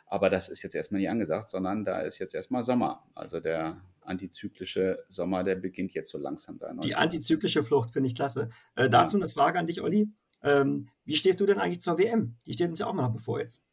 Aber 0.07 0.29
das 0.29 0.49
ist 0.49 0.61
jetzt 0.63 0.75
erstmal 0.75 1.01
nicht 1.01 1.09
angesagt, 1.09 1.49
sondern 1.49 1.83
da 1.83 2.01
ist 2.01 2.19
jetzt 2.19 2.35
erstmal 2.35 2.63
Sommer. 2.63 3.03
Also 3.15 3.39
der 3.39 3.81
antizyklische 4.01 4.95
Sommer, 5.09 5.43
der 5.43 5.55
beginnt 5.55 5.93
jetzt 5.93 6.09
so 6.09 6.17
langsam 6.17 6.57
da. 6.59 6.73
Die 6.73 6.95
antizyklische 6.95 7.63
Flucht 7.63 7.91
finde 7.91 8.07
ich 8.07 8.15
klasse. 8.15 8.49
Äh, 8.75 8.89
dazu 8.89 9.17
eine 9.17 9.29
Frage 9.29 9.59
an 9.59 9.65
dich, 9.65 9.81
Olli. 9.81 10.09
Ähm, 10.43 10.87
wie 11.05 11.15
stehst 11.15 11.41
du 11.41 11.45
denn 11.45 11.57
eigentlich 11.57 11.81
zur 11.81 11.97
WM? 11.97 12.35
Die 12.45 12.53
steht 12.53 12.69
uns 12.69 12.79
ja 12.79 12.87
auch 12.87 12.93
mal 12.93 13.03
noch 13.03 13.13
bevor 13.13 13.39
jetzt. 13.39 13.65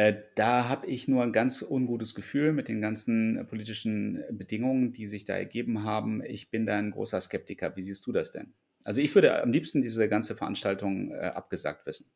Äh, 0.00 0.22
da 0.34 0.66
habe 0.66 0.86
ich 0.86 1.08
nur 1.08 1.22
ein 1.22 1.30
ganz 1.30 1.60
ungutes 1.60 2.14
Gefühl 2.14 2.54
mit 2.54 2.68
den 2.68 2.80
ganzen 2.80 3.46
politischen 3.48 4.24
Bedingungen, 4.30 4.92
die 4.92 5.06
sich 5.06 5.26
da 5.26 5.34
ergeben 5.34 5.84
haben. 5.84 6.24
Ich 6.24 6.50
bin 6.50 6.64
da 6.64 6.78
ein 6.78 6.92
großer 6.92 7.20
Skeptiker. 7.20 7.76
Wie 7.76 7.82
siehst 7.82 8.06
du 8.06 8.12
das 8.12 8.32
denn? 8.32 8.54
Also 8.82 9.02
ich 9.02 9.14
würde 9.14 9.42
am 9.42 9.52
liebsten 9.52 9.82
diese 9.82 10.08
ganze 10.08 10.34
Veranstaltung 10.34 11.10
äh, 11.10 11.32
abgesagt 11.34 11.84
wissen. 11.84 12.10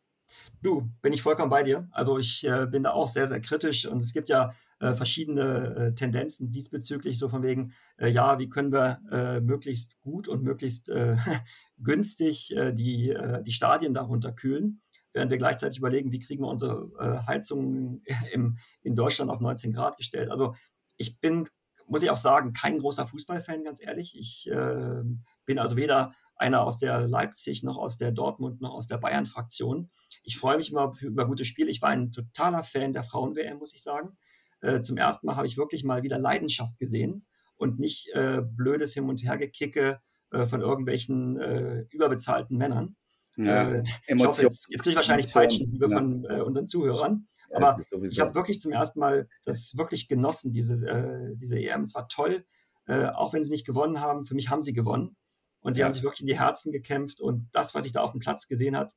Du, 0.63 0.89
bin 1.03 1.13
ich 1.13 1.21
vollkommen 1.21 1.51
bei 1.51 1.63
dir. 1.63 1.87
Also 1.91 2.19
ich 2.19 2.49
äh, 2.49 2.67
bin 2.67 2.85
da 2.85 2.93
auch 2.93 3.07
sehr, 3.09 3.27
sehr 3.27 3.43
kritisch 3.43 3.85
und 3.85 3.99
es 3.99 4.15
gibt 4.15 4.31
ja 4.31 4.55
äh, 4.81 4.95
verschiedene 4.95 5.77
äh, 5.77 5.95
Tendenzen 5.95 6.51
diesbezüglich, 6.51 7.19
so 7.19 7.29
von 7.29 7.43
wegen, 7.43 7.75
äh, 7.99 8.09
ja, 8.09 8.39
wie 8.39 8.49
können 8.49 8.73
wir 8.73 9.03
äh, 9.13 9.41
möglichst 9.43 10.01
gut 10.01 10.27
und 10.27 10.43
möglichst 10.43 10.89
äh, 10.89 11.19
günstig 11.77 12.55
die, 12.73 13.15
die 13.43 13.53
Stadien 13.53 13.93
darunter 13.93 14.33
kühlen, 14.33 14.81
während 15.15 15.31
wir 15.31 15.39
gleichzeitig 15.39 15.79
überlegen, 15.79 16.13
wie 16.13 16.19
kriegen 16.19 16.43
wir 16.43 16.49
unsere 16.49 16.91
Heizung 17.27 18.03
im, 18.33 18.59
in 18.83 18.95
Deutschland 18.95 19.31
auf 19.31 19.41
19 19.41 19.73
Grad 19.73 19.97
gestellt. 19.97 20.31
Also 20.31 20.55
ich 20.97 21.21
bin, 21.21 21.49
muss 21.87 22.03
ich 22.03 22.11
auch 22.11 22.19
sagen, 22.19 22.53
kein 22.53 22.79
großer 22.79 23.07
Fußballfan, 23.07 23.65
ganz 23.65 23.81
ehrlich. 23.81 24.19
Ich 24.19 24.51
bin 24.51 25.59
also 25.59 25.77
weder 25.77 26.13
einer 26.37 26.65
aus 26.65 26.79
der 26.79 27.07
Leipzig, 27.07 27.63
noch 27.63 27.77
aus 27.77 27.97
der 27.97 28.13
Dortmund, 28.13 28.61
noch 28.61 28.75
aus 28.75 28.87
der 28.87 28.99
Bayern-Fraktion. 28.99 29.91
Ich 30.23 30.37
freue 30.37 30.57
mich 30.57 30.71
immer 30.71 30.93
über 31.01 31.27
gute 31.27 31.45
Spiele. 31.45 31.71
Ich 31.71 31.83
war 31.83 31.91
ein 31.91 32.13
totaler 32.13 32.63
Fan 32.63 32.93
der 32.93 33.05
Frauen-WM, 33.05 33.59
muss 33.59 33.75
ich 33.75 33.83
sagen. 33.83 34.17
Äh, 34.61 34.83
zum 34.83 34.97
ersten 34.97 35.27
Mal 35.27 35.37
habe 35.37 35.47
ich 35.47 35.57
wirklich 35.57 35.85
mal 35.85 36.03
wieder 36.03 36.19
Leidenschaft 36.19 36.79
gesehen 36.79 37.27
und 37.57 37.79
nicht 37.79 38.09
äh, 38.15 38.43
blödes 38.43 38.95
Hin- 38.95 39.09
und 39.09 39.23
Hergekicke 39.23 40.01
äh, 40.31 40.47
von 40.47 40.61
irgendwelchen 40.61 41.39
äh, 41.39 41.85
überbezahlten 41.91 42.57
Männern. 42.57 42.97
Ja, 43.37 43.71
äh, 43.71 43.83
ich 44.07 44.25
hoffe, 44.25 44.43
jetzt, 44.43 44.69
jetzt 44.71 44.83
kriege 44.83 44.91
ich 44.91 44.97
wahrscheinlich 44.97 45.33
Peitschenhiebe 45.33 45.91
ja. 45.91 45.97
von 45.97 46.25
äh, 46.25 46.41
unseren 46.41 46.67
Zuhörern. 46.67 47.27
Aber 47.53 47.79
ja, 47.91 48.03
ich 48.03 48.21
habe 48.21 48.35
wirklich 48.35 48.61
zum 48.61 48.73
ersten 48.73 49.01
Mal 49.01 49.29
das 49.45 49.77
wirklich 49.77 50.09
genossen, 50.09 50.51
diese, 50.51 51.35
diese 51.37 51.57
EM. 51.57 51.83
Es 51.83 51.95
war 51.95 52.09
toll, 52.09 52.45
auch 52.87 53.33
wenn 53.33 53.45
sie 53.45 53.53
nicht 53.53 53.65
gewonnen 53.65 54.01
haben. 54.01 54.25
Für 54.25 54.35
mich 54.35 54.51
haben 54.51 54.61
sie 54.61 54.73
gewonnen. 54.73 55.17
Und 55.61 55.75
sie 55.75 55.81
ja. 55.81 55.87
haben 55.87 55.93
sich 55.93 56.03
wirklich 56.03 56.23
in 56.23 56.27
die 56.27 56.39
Herzen 56.39 56.73
gekämpft 56.73 57.21
und 57.21 57.49
das, 57.53 57.75
was 57.75 57.87
ich 57.87 57.93
da 57.93 58.03
auf 58.03 58.11
dem 58.11 58.21
Platz 58.21 58.49
gesehen 58.49 58.77
hat, 58.77 58.93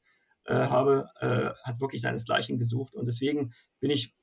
äh, 0.47 0.53
habe, 0.53 1.09
äh, 1.19 1.51
hat 1.63 1.81
wirklich 1.81 2.01
seinesgleichen 2.01 2.57
gesucht. 2.57 2.93
Und 2.93 3.05
deswegen 3.05 3.53
bin 3.79 3.91
ich 3.91 4.15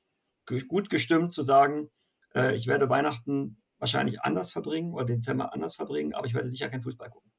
gut 0.68 0.88
gestimmt 0.90 1.32
zu 1.32 1.42
sagen, 1.42 1.90
äh, 2.34 2.54
ich 2.54 2.66
werde 2.66 2.88
Weihnachten 2.88 3.62
wahrscheinlich 3.78 4.22
anders 4.22 4.52
verbringen 4.52 4.94
oder 4.94 5.04
Dezember 5.04 5.52
anders 5.52 5.74
verbringen, 5.74 6.14
aber 6.14 6.26
ich 6.26 6.34
werde 6.34 6.48
sicher 6.48 6.68
kein 6.68 6.80
Fußball 6.80 7.10
gucken. 7.10 7.30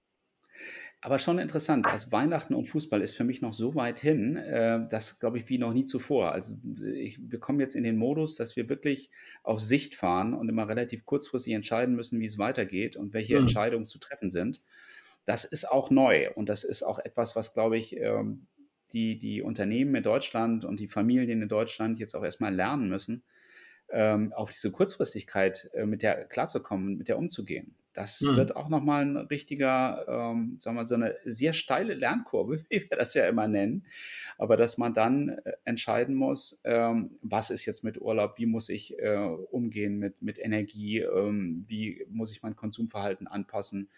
Aber 1.05 1.19
schon 1.19 1.37
interessant. 1.37 1.85
Also 1.85 2.11
Weihnachten 2.11 2.55
und 2.55 2.65
Fußball 2.65 2.99
ist 2.99 3.15
für 3.15 3.25
mich 3.25 3.39
noch 3.39 3.53
so 3.53 3.75
weit 3.75 3.99
hin, 3.99 4.37
äh, 4.37 4.87
das 4.89 5.19
glaube 5.19 5.37
ich 5.37 5.47
wie 5.49 5.59
noch 5.59 5.71
nie 5.71 5.83
zuvor. 5.83 6.31
Also 6.31 6.55
ich, 6.95 7.19
wir 7.29 7.37
kommen 7.37 7.59
jetzt 7.59 7.75
in 7.75 7.83
den 7.83 7.95
Modus, 7.95 8.37
dass 8.37 8.55
wir 8.55 8.69
wirklich 8.69 9.11
auf 9.43 9.59
Sicht 9.59 9.93
fahren 9.93 10.33
und 10.33 10.49
immer 10.49 10.67
relativ 10.67 11.05
kurzfristig 11.05 11.53
entscheiden 11.53 11.95
müssen, 11.95 12.19
wie 12.19 12.25
es 12.25 12.39
weitergeht 12.39 12.97
und 12.97 13.13
welche 13.13 13.35
mhm. 13.35 13.41
Entscheidungen 13.41 13.85
zu 13.85 13.99
treffen 13.99 14.31
sind. 14.31 14.63
Das 15.25 15.45
ist 15.45 15.71
auch 15.71 15.91
neu 15.91 16.31
und 16.33 16.49
das 16.49 16.63
ist 16.63 16.81
auch 16.81 16.97
etwas, 16.97 17.35
was 17.35 17.53
glaube 17.53 17.77
ich 17.77 17.95
ähm, 17.97 18.47
die, 18.91 19.19
die 19.19 19.43
Unternehmen 19.43 19.93
in 19.93 20.01
Deutschland 20.01 20.65
und 20.65 20.79
die 20.79 20.87
Familien 20.87 21.39
in 21.39 21.47
Deutschland 21.47 21.99
jetzt 21.99 22.15
auch 22.15 22.23
erstmal 22.23 22.55
lernen 22.55 22.89
müssen, 22.89 23.21
ähm, 23.91 24.33
auf 24.33 24.49
diese 24.49 24.71
Kurzfristigkeit 24.71 25.69
äh, 25.75 25.85
mit 25.85 26.01
der 26.01 26.25
klarzukommen, 26.25 26.97
mit 26.97 27.09
der 27.09 27.19
umzugehen. 27.19 27.75
Das 27.95 28.21
mhm. 28.21 28.35
wird 28.35 28.55
auch 28.55 28.69
nochmal 28.69 29.03
ein 29.03 29.17
richtiger, 29.17 30.05
ähm, 30.07 30.57
sagen 30.59 30.75
wir 30.75 30.81
mal, 30.81 30.87
so 30.87 30.95
eine 30.95 31.15
sehr 31.25 31.53
steile 31.53 31.93
Lernkurve, 31.93 32.65
wie 32.69 32.81
wir 32.89 32.97
das 32.97 33.13
ja 33.13 33.27
immer 33.27 33.47
nennen. 33.47 33.85
Aber 34.37 34.57
dass 34.57 34.77
man 34.77 34.93
dann 34.93 35.29
äh, 35.29 35.53
entscheiden 35.63 36.15
muss, 36.15 36.61
ähm, 36.65 37.17
was 37.21 37.49
ist 37.49 37.65
jetzt 37.65 37.83
mit 37.83 38.01
Urlaub, 38.01 38.37
wie 38.37 38.45
muss 38.45 38.69
ich 38.69 38.99
äh, 38.99 39.15
umgehen 39.15 39.97
mit, 39.97 40.21
mit 40.21 40.39
Energie, 40.39 40.99
ähm, 40.99 41.65
wie 41.67 42.05
muss 42.09 42.31
ich 42.31 42.43
mein 42.43 42.55
Konsumverhalten 42.55 43.27
anpassen 43.27 43.89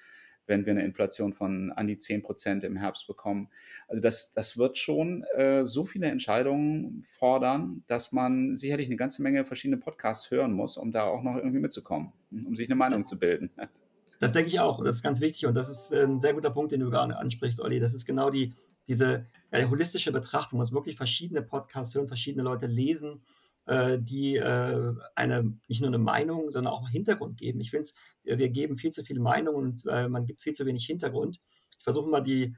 wenn 0.47 0.65
wir 0.65 0.71
eine 0.71 0.85
Inflation 0.85 1.33
von 1.33 1.71
an 1.71 1.87
die 1.87 1.97
10 1.97 2.21
Prozent 2.21 2.63
im 2.63 2.77
Herbst 2.77 3.05
bekommen. 3.05 3.49
Also 3.87 4.01
das, 4.01 4.31
das 4.31 4.57
wird 4.57 4.77
schon 4.77 5.23
äh, 5.35 5.65
so 5.65 5.85
viele 5.85 6.07
Entscheidungen 6.07 7.03
fordern, 7.03 7.83
dass 7.87 8.11
man 8.11 8.55
sicherlich 8.55 8.87
eine 8.87 8.95
ganze 8.95 9.21
Menge 9.21 9.43
verschiedene 9.43 9.77
Podcasts 9.77 10.31
hören 10.31 10.53
muss, 10.53 10.77
um 10.77 10.91
da 10.91 11.03
auch 11.03 11.21
noch 11.21 11.35
irgendwie 11.35 11.59
mitzukommen, 11.59 12.13
um 12.45 12.55
sich 12.55 12.67
eine 12.67 12.75
Meinung 12.75 13.05
zu 13.05 13.19
bilden. 13.19 13.51
Das 14.19 14.31
denke 14.31 14.49
ich 14.49 14.59
auch. 14.59 14.83
Das 14.83 14.95
ist 14.95 15.03
ganz 15.03 15.21
wichtig 15.21 15.45
und 15.45 15.55
das 15.55 15.69
ist 15.69 15.91
äh, 15.91 16.03
ein 16.03 16.19
sehr 16.19 16.33
guter 16.33 16.49
Punkt, 16.49 16.71
den 16.71 16.79
du 16.79 16.89
gerade 16.89 17.17
ansprichst, 17.17 17.61
Olli. 17.61 17.79
Das 17.79 17.93
ist 17.93 18.05
genau 18.05 18.29
die, 18.29 18.53
diese 18.87 19.25
äh, 19.51 19.65
holistische 19.67 20.11
Betrachtung. 20.11 20.59
Muss 20.59 20.71
wirklich 20.71 20.95
verschiedene 20.95 21.41
Podcasts 21.41 21.93
hören, 21.95 22.07
verschiedene 22.07 22.43
Leute 22.43 22.67
lesen 22.67 23.21
äh, 23.67 23.99
die 24.01 24.37
äh, 24.37 24.93
eine, 25.15 25.53
nicht 25.67 25.81
nur 25.81 25.89
eine 25.89 25.97
Meinung, 25.97 26.51
sondern 26.51 26.73
auch 26.73 26.89
Hintergrund 26.89 27.37
geben. 27.37 27.59
Ich 27.59 27.71
finde, 27.71 27.89
wir 28.23 28.49
geben 28.49 28.77
viel 28.77 28.91
zu 28.91 29.03
viele 29.03 29.19
Meinungen 29.19 29.57
und 29.57 29.85
äh, 29.87 30.07
man 30.07 30.25
gibt 30.25 30.41
viel 30.41 30.53
zu 30.53 30.65
wenig 30.65 30.85
Hintergrund. 30.85 31.41
Ich 31.77 31.83
versuche 31.83 32.09
mal 32.09 32.21
die, 32.21 32.55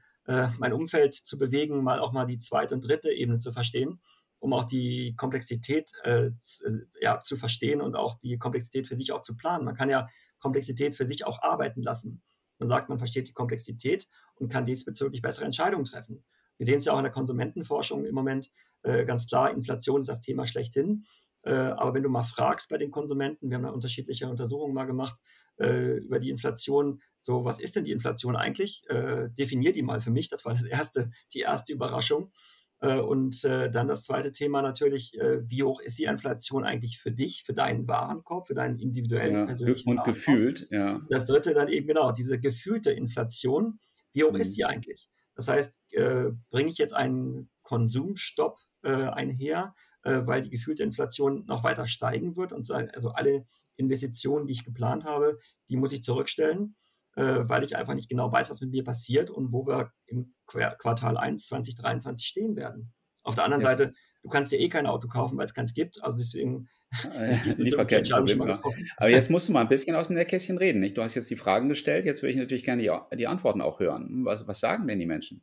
mein 0.58 0.72
Umfeld 0.72 1.14
zu 1.14 1.38
bewegen, 1.38 1.82
mal 1.82 1.98
auch 1.98 2.12
mal 2.12 2.26
die 2.26 2.38
zweite 2.38 2.74
und 2.74 2.86
dritte 2.86 3.10
Ebene 3.10 3.38
zu 3.38 3.52
verstehen, 3.52 4.00
um 4.38 4.52
auch 4.52 4.62
die 4.64 5.16
Komplexität 5.16 5.90
äh, 6.04 6.30
ja, 7.00 7.18
zu 7.18 7.36
verstehen 7.36 7.80
und 7.80 7.96
auch 7.96 8.16
die 8.16 8.38
Komplexität 8.38 8.86
für 8.86 8.94
sich 8.94 9.10
auch 9.10 9.22
zu 9.22 9.36
planen. 9.36 9.64
Man 9.64 9.74
kann 9.74 9.90
ja 9.90 10.06
Komplexität 10.40 10.96
für 10.96 11.04
sich 11.04 11.26
auch 11.26 11.40
arbeiten 11.42 11.82
lassen. 11.82 12.22
Man 12.58 12.68
sagt, 12.68 12.88
man 12.88 12.98
versteht 12.98 13.28
die 13.28 13.32
Komplexität 13.32 14.08
und 14.34 14.50
kann 14.50 14.64
diesbezüglich 14.64 15.22
bessere 15.22 15.44
Entscheidungen 15.44 15.84
treffen. 15.84 16.24
Wir 16.58 16.66
sehen 16.66 16.78
es 16.78 16.84
ja 16.84 16.92
auch 16.92 16.98
in 16.98 17.04
der 17.04 17.12
Konsumentenforschung 17.12 18.04
im 18.04 18.14
Moment 18.14 18.50
äh, 18.82 19.04
ganz 19.04 19.26
klar, 19.26 19.50
Inflation 19.50 20.02
ist 20.02 20.08
das 20.08 20.20
Thema 20.20 20.46
schlechthin. 20.46 21.04
Äh, 21.42 21.52
aber 21.52 21.94
wenn 21.94 22.02
du 22.02 22.10
mal 22.10 22.22
fragst 22.22 22.68
bei 22.68 22.76
den 22.76 22.90
Konsumenten, 22.90 23.48
wir 23.48 23.56
haben 23.56 23.62
da 23.64 23.70
unterschiedliche 23.70 24.28
Untersuchungen 24.28 24.74
mal 24.74 24.84
gemacht 24.84 25.18
äh, 25.58 25.98
über 25.98 26.18
die 26.18 26.30
Inflation, 26.30 27.00
so 27.22 27.44
was 27.44 27.60
ist 27.60 27.76
denn 27.76 27.84
die 27.84 27.92
Inflation 27.92 28.36
eigentlich? 28.36 28.82
Äh, 28.88 29.28
definier 29.30 29.72
die 29.72 29.82
mal 29.82 30.00
für 30.00 30.10
mich, 30.10 30.28
das 30.28 30.44
war 30.44 30.52
das 30.52 30.62
erste, 30.64 31.10
die 31.32 31.40
erste 31.40 31.72
Überraschung. 31.72 32.30
Äh, 32.80 33.00
und 33.00 33.44
äh, 33.44 33.70
dann 33.70 33.88
das 33.88 34.04
zweite 34.04 34.32
Thema 34.32 34.62
natürlich, 34.62 35.12
wie 35.12 35.62
hoch 35.62 35.80
ist 35.80 35.98
die 35.98 36.04
Inflation 36.04 36.64
eigentlich 36.64 36.98
für 36.98 37.12
dich, 37.12 37.42
für 37.44 37.54
deinen 37.54 37.86
Warenkorb, 37.86 38.46
für 38.46 38.54
deinen 38.54 38.78
individuellen 38.78 39.34
ja, 39.34 39.44
persönlichen 39.46 39.88
Und 39.90 39.98
Warenkorb? 39.98 40.16
gefühlt, 40.16 40.68
ja. 40.70 41.00
Das 41.08 41.26
dritte 41.26 41.54
dann 41.54 41.68
eben 41.68 41.86
genau, 41.86 42.12
diese 42.12 42.38
gefühlte 42.38 42.90
Inflation, 42.90 43.78
wie 44.12 44.24
hoch 44.24 44.32
mhm. 44.32 44.40
ist 44.40 44.56
die 44.56 44.64
eigentlich? 44.64 45.10
Das 45.34 45.48
heißt, 45.48 45.74
äh, 45.92 46.30
bringe 46.50 46.70
ich 46.70 46.78
jetzt 46.78 46.94
einen 46.94 47.50
Konsumstopp 47.62 48.58
äh, 48.82 48.90
einher, 48.90 49.74
äh, 50.02 50.22
weil 50.24 50.42
die 50.42 50.50
gefühlte 50.50 50.82
Inflation 50.82 51.44
noch 51.46 51.64
weiter 51.64 51.86
steigen 51.86 52.36
wird 52.36 52.52
und 52.52 52.70
also 52.70 53.10
alle 53.10 53.44
Investitionen, 53.76 54.46
die 54.46 54.52
ich 54.52 54.64
geplant 54.64 55.04
habe, 55.04 55.38
die 55.68 55.76
muss 55.76 55.92
ich 55.92 56.02
zurückstellen, 56.02 56.76
äh, 57.16 57.40
weil 57.42 57.64
ich 57.64 57.76
einfach 57.76 57.94
nicht 57.94 58.08
genau 58.08 58.30
weiß, 58.30 58.50
was 58.50 58.60
mit 58.60 58.70
mir 58.70 58.84
passiert 58.84 59.30
und 59.30 59.52
wo 59.52 59.66
wir 59.66 59.92
im 60.06 60.34
Quartal 60.46 61.16
1 61.16 61.46
2023 61.46 62.26
stehen 62.26 62.56
werden. 62.56 62.92
Auf 63.22 63.34
der 63.34 63.44
anderen 63.44 63.62
ja. 63.62 63.68
Seite, 63.68 63.92
du 64.22 64.28
kannst 64.28 64.52
dir 64.52 64.60
eh 64.60 64.68
kein 64.68 64.86
Auto 64.86 65.08
kaufen, 65.08 65.36
weil 65.38 65.44
es 65.44 65.54
keins 65.54 65.74
gibt. 65.74 66.02
Also 66.02 66.16
deswegen 66.16 66.68
ist 67.30 67.58
Lieferkettenproblem. 67.58 68.48
Ja. 68.48 68.60
Aber 68.96 69.10
jetzt 69.10 69.30
musst 69.30 69.48
du 69.48 69.52
mal 69.52 69.60
ein 69.60 69.68
bisschen 69.68 69.94
aus 69.96 70.08
dem 70.08 70.16
Nähkästchen 70.16 70.58
reden. 70.58 70.80
Nicht? 70.80 70.96
Du 70.96 71.02
hast 71.02 71.14
jetzt 71.14 71.30
die 71.30 71.36
Fragen 71.36 71.68
gestellt, 71.68 72.04
jetzt 72.04 72.22
würde 72.22 72.32
ich 72.32 72.38
natürlich 72.38 72.64
gerne 72.64 72.82
die, 72.82 73.16
die 73.16 73.26
Antworten 73.26 73.60
auch 73.60 73.80
hören. 73.80 74.24
Was, 74.24 74.46
was 74.46 74.60
sagen 74.60 74.86
denn 74.86 74.98
die 74.98 75.06
Menschen? 75.06 75.42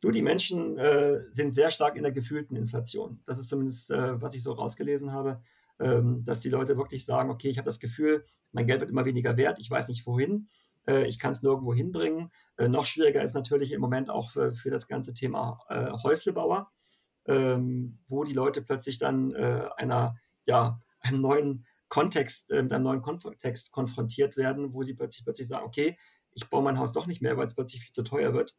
Du, 0.00 0.10
die 0.10 0.22
Menschen 0.22 0.76
äh, 0.76 1.20
sind 1.30 1.54
sehr 1.54 1.70
stark 1.70 1.96
in 1.96 2.02
der 2.02 2.12
gefühlten 2.12 2.56
Inflation. 2.56 3.20
Das 3.24 3.38
ist 3.38 3.48
zumindest, 3.48 3.90
äh, 3.90 4.20
was 4.20 4.34
ich 4.34 4.42
so 4.42 4.52
rausgelesen 4.52 5.12
habe, 5.12 5.40
ähm, 5.80 6.22
dass 6.24 6.40
die 6.40 6.50
Leute 6.50 6.76
wirklich 6.76 7.06
sagen, 7.06 7.30
okay, 7.30 7.48
ich 7.48 7.56
habe 7.56 7.66
das 7.66 7.80
Gefühl, 7.80 8.24
mein 8.52 8.66
Geld 8.66 8.80
wird 8.80 8.90
immer 8.90 9.06
weniger 9.06 9.36
wert, 9.36 9.58
ich 9.58 9.70
weiß 9.70 9.88
nicht 9.88 10.06
wohin, 10.06 10.48
äh, 10.88 11.06
ich 11.06 11.18
kann 11.18 11.32
es 11.32 11.42
nirgendwo 11.42 11.74
hinbringen. 11.74 12.30
Äh, 12.56 12.68
noch 12.68 12.84
schwieriger 12.84 13.22
ist 13.22 13.34
natürlich 13.34 13.72
im 13.72 13.80
Moment 13.80 14.10
auch 14.10 14.30
für, 14.30 14.54
für 14.54 14.70
das 14.70 14.88
ganze 14.88 15.14
Thema 15.14 15.60
äh, 15.68 15.90
Häuslebauer, 16.02 16.70
ähm, 17.26 17.98
wo 18.08 18.24
die 18.24 18.32
Leute 18.32 18.62
plötzlich 18.62 18.98
dann 18.98 19.32
äh, 19.34 19.68
einer 19.76 20.16
ja, 20.44 20.80
einem 21.00 21.20
neuen 21.20 21.66
Kontext, 21.88 22.50
äh, 22.50 22.58
einem 22.58 22.82
neuen 22.82 23.02
Kontext 23.02 23.72
konfrontiert 23.72 24.36
werden, 24.36 24.74
wo 24.74 24.82
sie 24.82 24.94
plötzlich, 24.94 25.24
plötzlich 25.24 25.48
sagen, 25.48 25.66
okay, 25.66 25.98
ich 26.32 26.48
baue 26.50 26.62
mein 26.62 26.78
Haus 26.78 26.92
doch 26.92 27.06
nicht 27.06 27.22
mehr, 27.22 27.36
weil 27.36 27.46
es 27.46 27.54
plötzlich 27.54 27.82
viel 27.82 27.92
zu 27.92 28.02
teuer 28.02 28.34
wird. 28.34 28.56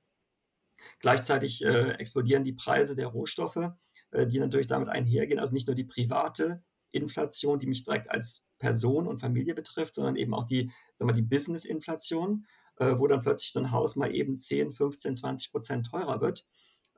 Gleichzeitig 1.00 1.63
äh, 1.65 1.91
explodieren 1.94 2.44
die 2.44 2.53
Preise 2.53 2.96
der 2.96 3.08
Rohstoffe, 3.08 3.72
die 4.13 4.39
natürlich 4.39 4.67
damit 4.67 4.88
einhergehen. 4.88 5.39
Also 5.39 5.53
nicht 5.53 5.67
nur 5.67 5.75
die 5.75 5.84
private 5.84 6.63
Inflation, 6.96 7.60
die 7.60 7.68
mich 7.68 7.84
direkt 7.84 8.10
als 8.10 8.48
Person 8.58 9.08
und 9.08 9.20
Familie 9.20 9.54
betrifft, 9.54 9.96
sondern 9.96 10.16
eben 10.16 10.34
auch 10.34 10.46
die, 10.46 10.72
sagen 10.96 11.10
wir, 11.10 11.16
die 11.16 11.22
Business-Inflation, 11.22 12.46
äh, 12.78 12.94
wo 12.98 13.08
dann 13.08 13.22
plötzlich 13.22 13.52
so 13.52 13.60
ein 13.60 13.72
Haus 13.72 13.96
mal 13.96 14.14
eben 14.14 14.40
10, 14.40 14.72
15, 14.72 15.16
20 15.16 15.52
Prozent 15.52 15.86
teurer 15.88 16.22
wird 16.22 16.48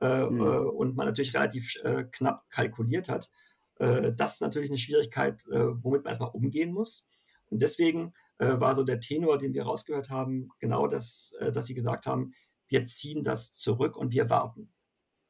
äh, 0.00 0.24
mhm. 0.24 0.40
und 0.70 0.96
man 0.96 1.06
natürlich 1.06 1.34
relativ 1.34 1.74
knapp 2.12 2.48
kalkuliert 2.50 3.08
hat. 3.08 3.30
Äh, 3.78 4.12
das 4.14 4.34
ist 4.34 4.40
natürlich 4.40 4.70
eine 4.70 4.78
Schwierigkeit, 4.78 5.46
äh, 5.48 5.82
womit 5.82 6.04
man 6.04 6.10
erstmal 6.10 6.30
umgehen 6.30 6.72
muss. 6.72 7.06
Und 7.50 7.62
deswegen 7.62 8.12
äh, 8.38 8.60
war 8.60 8.74
so 8.74 8.84
der 8.84 9.00
Tenor, 9.00 9.38
den 9.38 9.54
wir 9.54 9.64
rausgehört 9.64 10.10
haben, 10.10 10.50
genau 10.58 10.86
das, 10.86 11.34
dass 11.52 11.66
sie 11.66 11.74
gesagt 11.74 12.06
haben, 12.06 12.32
wir 12.68 12.84
ziehen 12.84 13.24
das 13.24 13.52
zurück 13.52 13.96
und 13.96 14.12
wir 14.12 14.28
warten. 14.28 14.72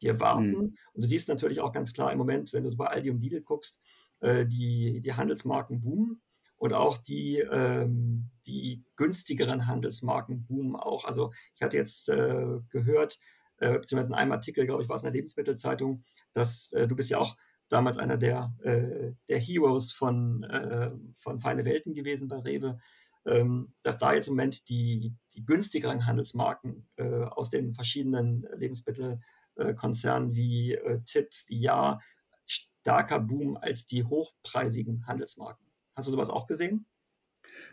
Wir 0.00 0.20
warten. 0.20 0.50
Mhm. 0.50 0.76
Und 0.92 1.04
du 1.04 1.06
siehst 1.06 1.28
natürlich 1.28 1.60
auch 1.60 1.72
ganz 1.72 1.92
klar 1.92 2.12
im 2.12 2.18
Moment, 2.18 2.52
wenn 2.52 2.64
du 2.64 2.76
bei 2.76 2.86
Aldi 2.86 3.10
und 3.10 3.20
Lidl 3.20 3.42
guckst, 3.42 3.80
die, 4.20 5.00
die 5.00 5.12
Handelsmarken 5.14 5.80
boomen 5.80 6.20
und 6.58 6.72
auch 6.72 6.98
die, 6.98 7.38
ähm, 7.38 8.30
die 8.46 8.84
günstigeren 8.96 9.66
Handelsmarken 9.66 10.44
boomen 10.44 10.76
auch. 10.76 11.04
Also 11.04 11.32
ich 11.54 11.62
hatte 11.62 11.76
jetzt 11.76 12.08
äh, 12.08 12.58
gehört, 12.68 13.18
äh, 13.58 13.78
beziehungsweise 13.78 14.10
in 14.10 14.14
einem 14.14 14.32
Artikel, 14.32 14.66
glaube 14.66 14.82
ich, 14.82 14.88
war 14.88 14.96
es 14.96 15.02
in 15.02 15.06
der 15.06 15.14
Lebensmittelzeitung, 15.14 16.04
dass 16.32 16.72
äh, 16.72 16.88
du 16.88 16.96
bist 16.96 17.10
ja 17.10 17.18
auch 17.18 17.36
damals 17.68 17.98
einer 17.98 18.16
der, 18.16 18.54
äh, 18.62 19.12
der 19.28 19.38
Heroes 19.38 19.92
von, 19.92 20.42
äh, 20.44 20.90
von 21.18 21.40
Feine 21.40 21.64
Welten 21.64 21.94
gewesen 21.94 22.28
bei 22.28 22.38
Rewe, 22.38 22.80
ähm, 23.26 23.74
dass 23.82 23.98
da 23.98 24.14
jetzt 24.14 24.28
im 24.28 24.34
Moment 24.34 24.68
die, 24.68 25.14
die 25.34 25.44
günstigeren 25.44 26.06
Handelsmarken 26.06 26.88
äh, 26.96 27.24
aus 27.24 27.50
den 27.50 27.74
verschiedenen 27.74 28.46
Lebensmittelkonzernen 28.56 30.34
wie 30.34 30.74
äh, 30.74 31.00
Tipp, 31.04 31.28
wie 31.46 31.60
Ja, 31.60 32.00
stärker 32.48 33.20
boomen 33.20 33.56
als 33.56 33.86
die 33.86 34.04
hochpreisigen 34.04 35.06
Handelsmarken. 35.06 35.66
Hast 35.94 36.08
du 36.08 36.12
sowas 36.12 36.30
auch 36.30 36.46
gesehen? 36.46 36.86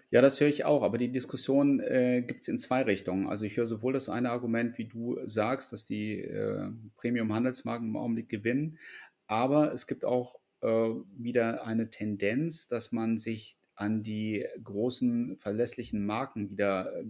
Ja, 0.09 0.21
das 0.21 0.39
höre 0.39 0.47
ich 0.47 0.65
auch, 0.65 0.83
aber 0.83 0.97
die 0.97 1.11
Diskussion 1.11 1.79
äh, 1.79 2.23
gibt 2.25 2.41
es 2.41 2.47
in 2.47 2.57
zwei 2.57 2.83
Richtungen. 2.83 3.27
Also 3.27 3.45
ich 3.45 3.57
höre 3.57 3.67
sowohl 3.67 3.93
das 3.93 4.09
eine 4.09 4.31
Argument, 4.31 4.77
wie 4.77 4.85
du 4.85 5.19
sagst, 5.25 5.73
dass 5.73 5.85
die 5.85 6.21
äh, 6.21 6.69
Premium-Handelsmarken 6.95 7.89
im 7.89 7.97
Augenblick 7.97 8.29
gewinnen, 8.29 8.77
aber 9.27 9.73
es 9.73 9.87
gibt 9.87 10.05
auch 10.05 10.39
äh, 10.61 10.67
wieder 11.17 11.65
eine 11.65 11.89
Tendenz, 11.89 12.67
dass 12.67 12.91
man 12.91 13.17
sich 13.17 13.57
an 13.75 14.01
die 14.01 14.45
großen 14.63 15.37
verlässlichen 15.37 16.05
Marken 16.05 16.49
wieder 16.49 16.95
äh, 16.95 17.05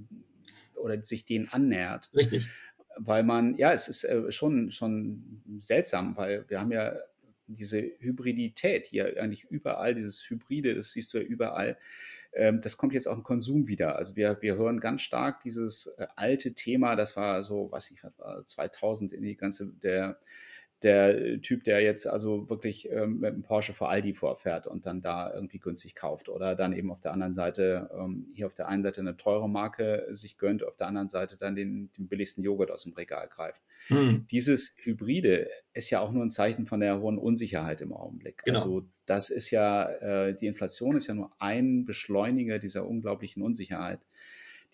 oder 0.78 1.02
sich 1.04 1.26
denen 1.26 1.48
annähert. 1.50 2.10
Richtig. 2.16 2.48
Weil 2.98 3.24
man, 3.24 3.56
ja, 3.56 3.74
es 3.74 3.88
ist 3.88 4.04
äh, 4.06 4.32
schon, 4.32 4.72
schon 4.72 5.42
seltsam, 5.60 6.16
weil 6.18 6.46
wir 6.50 6.60
haben 6.60 6.72
ja 6.72 6.96
diese 7.48 7.82
Hybridität 8.00 8.88
hier 8.88 9.22
eigentlich 9.22 9.46
überall, 9.46 9.96
dieses 9.96 10.30
Hybride, 10.30 10.76
das 10.76 10.92
siehst 10.92 11.14
du 11.14 11.20
ja 11.20 11.24
überall. 11.24 11.78
ähm, 12.34 12.60
das 12.62 12.78
kommt 12.78 12.94
jetzt 12.94 13.08
auch 13.08 13.16
im 13.18 13.24
Konsum 13.24 13.68
wieder. 13.68 13.96
Also 13.96 14.16
wir, 14.16 14.38
wir 14.42 14.56
hören 14.56 14.80
ganz 14.80 15.02
stark 15.02 15.42
dieses 15.42 15.88
äh, 15.98 16.08
alte 16.16 16.54
Thema, 16.54 16.96
das 16.96 17.16
war 17.16 17.44
so, 17.44 17.72
weiß 17.72 17.92
ich, 17.92 18.02
2000 18.46 19.14
in 19.14 19.24
die 19.24 19.38
ganze, 19.38 19.68
der 19.68 20.20
der 20.86 21.42
Typ, 21.42 21.64
der 21.64 21.82
jetzt 21.82 22.08
also 22.08 22.50
wirklich 22.50 22.90
ähm, 22.92 23.20
mit 23.20 23.34
einem 23.34 23.42
Porsche 23.42 23.74
vor 23.74 23.90
Aldi 23.90 24.14
vorfährt 24.14 24.68
und 24.68 24.86
dann 24.86 25.02
da 25.02 25.34
irgendwie 25.34 25.60
günstig 25.60 25.96
kauft 25.96 26.30
oder 26.30 26.56
dann 26.56 26.72
eben 26.72 26.92
auf 26.92 27.02
der 27.02 27.12
anderen 27.12 27.34
Seite, 27.34 27.90
ähm, 27.94 28.28
hier 28.32 28.46
auf 28.46 28.54
der 28.54 28.68
einen 28.68 28.84
Seite 28.84 29.02
eine 29.02 29.18
teure 29.18 29.50
Marke 29.50 30.08
sich 30.12 30.38
gönnt, 30.38 30.64
auf 30.64 30.78
der 30.78 30.88
anderen 30.88 31.10
Seite 31.10 31.36
dann 31.36 31.56
den, 31.56 31.92
den 31.98 32.08
billigsten 32.08 32.44
Joghurt 32.44 32.72
aus 32.72 32.84
dem 32.84 32.94
Regal 32.94 33.28
greift. 33.28 33.62
Hm. 33.88 34.28
Dieses 34.30 34.78
Hybride 34.80 35.50
ist 35.74 35.90
ja 35.90 36.00
auch 36.00 36.12
nur 36.12 36.24
ein 36.24 36.30
Zeichen 36.30 36.66
von 36.66 36.80
der 36.80 37.02
hohen 37.02 37.18
Unsicherheit 37.18 37.82
im 37.82 37.92
Augenblick. 37.92 38.44
Genau. 38.46 38.60
Also 38.60 38.86
das 39.06 39.30
ist 39.30 39.52
ja, 39.52 39.90
äh, 39.90 40.36
die 40.36 40.48
Inflation 40.48 40.96
ist 40.96 41.08
ja 41.08 41.16
nur 41.16 41.32
ein 41.40 41.86
Beschleuniger 41.86 42.60
dieser 42.60 42.88
unglaublichen 42.88 43.42
Unsicherheit, 43.42 44.00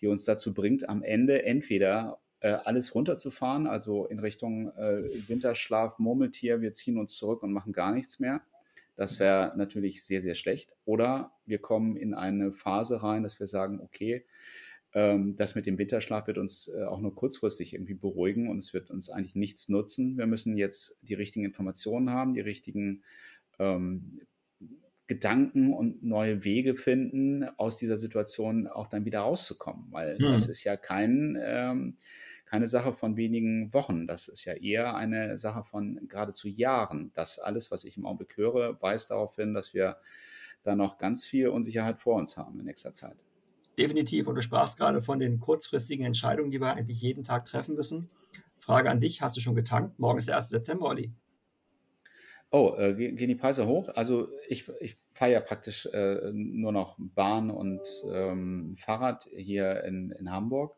die 0.00 0.06
uns 0.06 0.24
dazu 0.24 0.52
bringt, 0.52 0.88
am 0.88 1.02
Ende 1.02 1.44
entweder 1.44 2.18
äh, 2.18 2.21
alles 2.48 2.94
runterzufahren, 2.94 3.66
also 3.66 4.06
in 4.06 4.18
Richtung 4.18 4.70
äh, 4.76 5.04
Winterschlaf, 5.28 5.98
Murmeltier, 5.98 6.60
wir 6.60 6.72
ziehen 6.72 6.98
uns 6.98 7.16
zurück 7.16 7.42
und 7.42 7.52
machen 7.52 7.72
gar 7.72 7.92
nichts 7.92 8.18
mehr. 8.18 8.42
Das 8.96 9.18
wäre 9.18 9.52
natürlich 9.56 10.04
sehr, 10.04 10.20
sehr 10.20 10.34
schlecht. 10.34 10.76
Oder 10.84 11.32
wir 11.46 11.58
kommen 11.58 11.96
in 11.96 12.14
eine 12.14 12.52
Phase 12.52 13.02
rein, 13.02 13.22
dass 13.22 13.40
wir 13.40 13.46
sagen, 13.46 13.80
okay, 13.80 14.26
ähm, 14.94 15.34
das 15.36 15.54
mit 15.54 15.66
dem 15.66 15.78
Winterschlaf 15.78 16.26
wird 16.26 16.38
uns 16.38 16.68
äh, 16.68 16.84
auch 16.84 17.00
nur 17.00 17.14
kurzfristig 17.14 17.74
irgendwie 17.74 17.94
beruhigen 17.94 18.48
und 18.48 18.58
es 18.58 18.74
wird 18.74 18.90
uns 18.90 19.08
eigentlich 19.08 19.34
nichts 19.34 19.68
nutzen. 19.68 20.18
Wir 20.18 20.26
müssen 20.26 20.56
jetzt 20.56 20.98
die 21.02 21.14
richtigen 21.14 21.44
Informationen 21.44 22.10
haben, 22.10 22.34
die 22.34 22.40
richtigen 22.40 23.02
ähm, 23.58 24.20
Gedanken 25.06 25.72
und 25.72 26.02
neue 26.02 26.44
Wege 26.44 26.74
finden, 26.74 27.44
aus 27.56 27.76
dieser 27.76 27.96
Situation 27.96 28.66
auch 28.66 28.86
dann 28.86 29.04
wieder 29.04 29.20
rauszukommen. 29.20 29.86
Weil 29.90 30.18
hm. 30.18 30.32
das 30.32 30.48
ist 30.48 30.64
ja 30.64 30.76
kein, 30.76 31.38
ähm, 31.42 31.96
keine 32.52 32.68
Sache 32.68 32.92
von 32.92 33.16
wenigen 33.16 33.72
Wochen. 33.72 34.06
Das 34.06 34.28
ist 34.28 34.44
ja 34.44 34.52
eher 34.52 34.94
eine 34.94 35.38
Sache 35.38 35.64
von 35.64 35.98
geradezu 36.06 36.48
Jahren. 36.48 37.10
Das 37.14 37.38
alles, 37.38 37.70
was 37.70 37.84
ich 37.84 37.96
im 37.96 38.04
Augenblick 38.04 38.36
höre, 38.36 38.76
weist 38.82 39.10
darauf 39.10 39.36
hin, 39.36 39.54
dass 39.54 39.72
wir 39.72 39.96
da 40.62 40.76
noch 40.76 40.98
ganz 40.98 41.24
viel 41.24 41.48
Unsicherheit 41.48 41.98
vor 41.98 42.16
uns 42.16 42.36
haben 42.36 42.60
in 42.60 42.66
nächster 42.66 42.92
Zeit. 42.92 43.16
Definitiv. 43.78 44.26
Und 44.26 44.34
du 44.34 44.42
sprachst 44.42 44.76
gerade 44.76 45.00
von 45.00 45.18
den 45.18 45.40
kurzfristigen 45.40 46.04
Entscheidungen, 46.04 46.50
die 46.50 46.60
wir 46.60 46.74
eigentlich 46.74 47.00
jeden 47.00 47.24
Tag 47.24 47.46
treffen 47.46 47.74
müssen. 47.74 48.10
Frage 48.58 48.90
an 48.90 49.00
dich, 49.00 49.22
hast 49.22 49.34
du 49.34 49.40
schon 49.40 49.54
getankt? 49.54 49.98
Morgen 49.98 50.18
ist 50.18 50.28
der 50.28 50.36
1. 50.36 50.50
September, 50.50 50.88
Olli. 50.88 51.10
Oh, 52.50 52.74
äh, 52.76 52.94
gehen 52.94 53.28
die 53.28 53.34
Preise 53.34 53.66
hoch? 53.66 53.88
Also 53.94 54.28
ich, 54.46 54.68
ich 54.80 54.98
fahre 55.14 55.32
ja 55.32 55.40
praktisch 55.40 55.86
äh, 55.86 56.30
nur 56.34 56.72
noch 56.72 56.96
Bahn 56.98 57.48
und 57.50 57.80
ähm, 58.12 58.74
Fahrrad 58.76 59.26
hier 59.34 59.84
in, 59.84 60.10
in 60.10 60.30
Hamburg. 60.30 60.76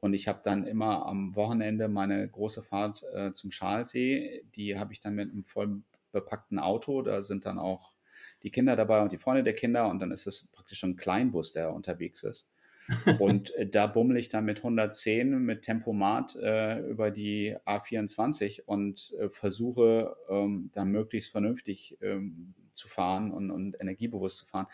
Und 0.00 0.14
ich 0.14 0.28
habe 0.28 0.40
dann 0.44 0.66
immer 0.66 1.06
am 1.06 1.34
Wochenende 1.34 1.88
meine 1.88 2.28
große 2.28 2.62
Fahrt 2.62 3.02
äh, 3.14 3.32
zum 3.32 3.50
Schalsee. 3.50 4.44
Die 4.54 4.78
habe 4.78 4.92
ich 4.92 5.00
dann 5.00 5.14
mit 5.14 5.30
einem 5.30 5.44
voll 5.44 5.82
bepackten 6.12 6.58
Auto. 6.58 7.02
Da 7.02 7.22
sind 7.22 7.46
dann 7.46 7.58
auch 7.58 7.94
die 8.42 8.50
Kinder 8.50 8.76
dabei 8.76 9.02
und 9.02 9.12
die 9.12 9.18
Freunde 9.18 9.42
der 9.42 9.54
Kinder. 9.54 9.88
Und 9.88 10.00
dann 10.00 10.12
ist 10.12 10.26
es 10.26 10.48
praktisch 10.48 10.82
ein 10.84 10.96
Kleinbus, 10.96 11.52
der 11.52 11.72
unterwegs 11.72 12.22
ist. 12.22 12.48
und 13.20 13.54
äh, 13.54 13.66
da 13.66 13.86
bummel 13.86 14.16
ich 14.16 14.28
dann 14.28 14.44
mit 14.44 14.58
110 14.58 15.38
mit 15.40 15.62
Tempomat 15.62 16.36
äh, 16.36 16.78
über 16.88 17.10
die 17.10 17.56
A24 17.66 18.62
und 18.64 19.12
äh, 19.18 19.28
versuche 19.28 20.16
ähm, 20.28 20.70
dann 20.72 20.90
möglichst 20.90 21.32
vernünftig 21.32 21.98
ähm, 22.00 22.54
zu 22.76 22.88
fahren 22.88 23.32
und, 23.32 23.50
und 23.50 23.80
energiebewusst 23.80 24.38
zu 24.38 24.46
fahren. 24.46 24.66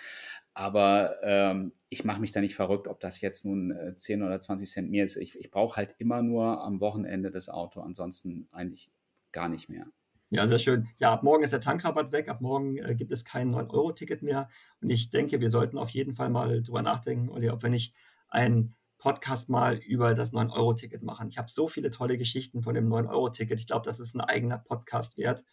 Aber 0.54 1.16
ähm, 1.22 1.72
ich 1.88 2.04
mache 2.04 2.20
mich 2.20 2.32
da 2.32 2.40
nicht 2.40 2.54
verrückt, 2.54 2.88
ob 2.88 3.00
das 3.00 3.20
jetzt 3.20 3.44
nun 3.44 3.74
10 3.96 4.20
äh, 4.20 4.24
oder 4.24 4.38
20 4.38 4.70
Cent 4.70 4.90
mehr 4.90 5.04
ist. 5.04 5.16
Ich, 5.16 5.38
ich 5.38 5.50
brauche 5.50 5.76
halt 5.76 5.94
immer 5.98 6.22
nur 6.22 6.62
am 6.62 6.80
Wochenende 6.80 7.30
das 7.30 7.48
Auto, 7.48 7.80
ansonsten 7.80 8.48
eigentlich 8.52 8.90
gar 9.32 9.48
nicht 9.48 9.68
mehr. 9.68 9.86
Ja, 10.34 10.46
sehr 10.46 10.58
schön. 10.58 10.88
Ja, 10.96 11.12
ab 11.12 11.22
morgen 11.22 11.44
ist 11.44 11.52
der 11.52 11.60
Tankrabatt 11.60 12.10
weg. 12.10 12.30
Ab 12.30 12.40
morgen 12.40 12.78
äh, 12.78 12.94
gibt 12.94 13.12
es 13.12 13.26
kein 13.26 13.54
9-Euro-Ticket 13.54 14.22
mehr. 14.22 14.48
Und 14.80 14.88
ich 14.88 15.10
denke, 15.10 15.40
wir 15.40 15.50
sollten 15.50 15.76
auf 15.76 15.90
jeden 15.90 16.14
Fall 16.14 16.30
mal 16.30 16.62
drüber 16.62 16.80
nachdenken, 16.80 17.28
Olli, 17.28 17.50
ob 17.50 17.62
wir 17.62 17.68
nicht 17.68 17.94
einen 18.28 18.74
Podcast 18.96 19.50
mal 19.50 19.76
über 19.76 20.14
das 20.14 20.32
9-Euro-Ticket 20.32 21.02
machen. 21.02 21.28
Ich 21.28 21.36
habe 21.36 21.50
so 21.50 21.68
viele 21.68 21.90
tolle 21.90 22.16
Geschichten 22.16 22.62
von 22.62 22.74
dem 22.74 22.88
9-Euro-Ticket. 22.88 23.60
Ich 23.60 23.66
glaube, 23.66 23.84
das 23.84 24.00
ist 24.00 24.14
ein 24.14 24.22
eigener 24.22 24.56
Podcast 24.56 25.18
wert. 25.18 25.44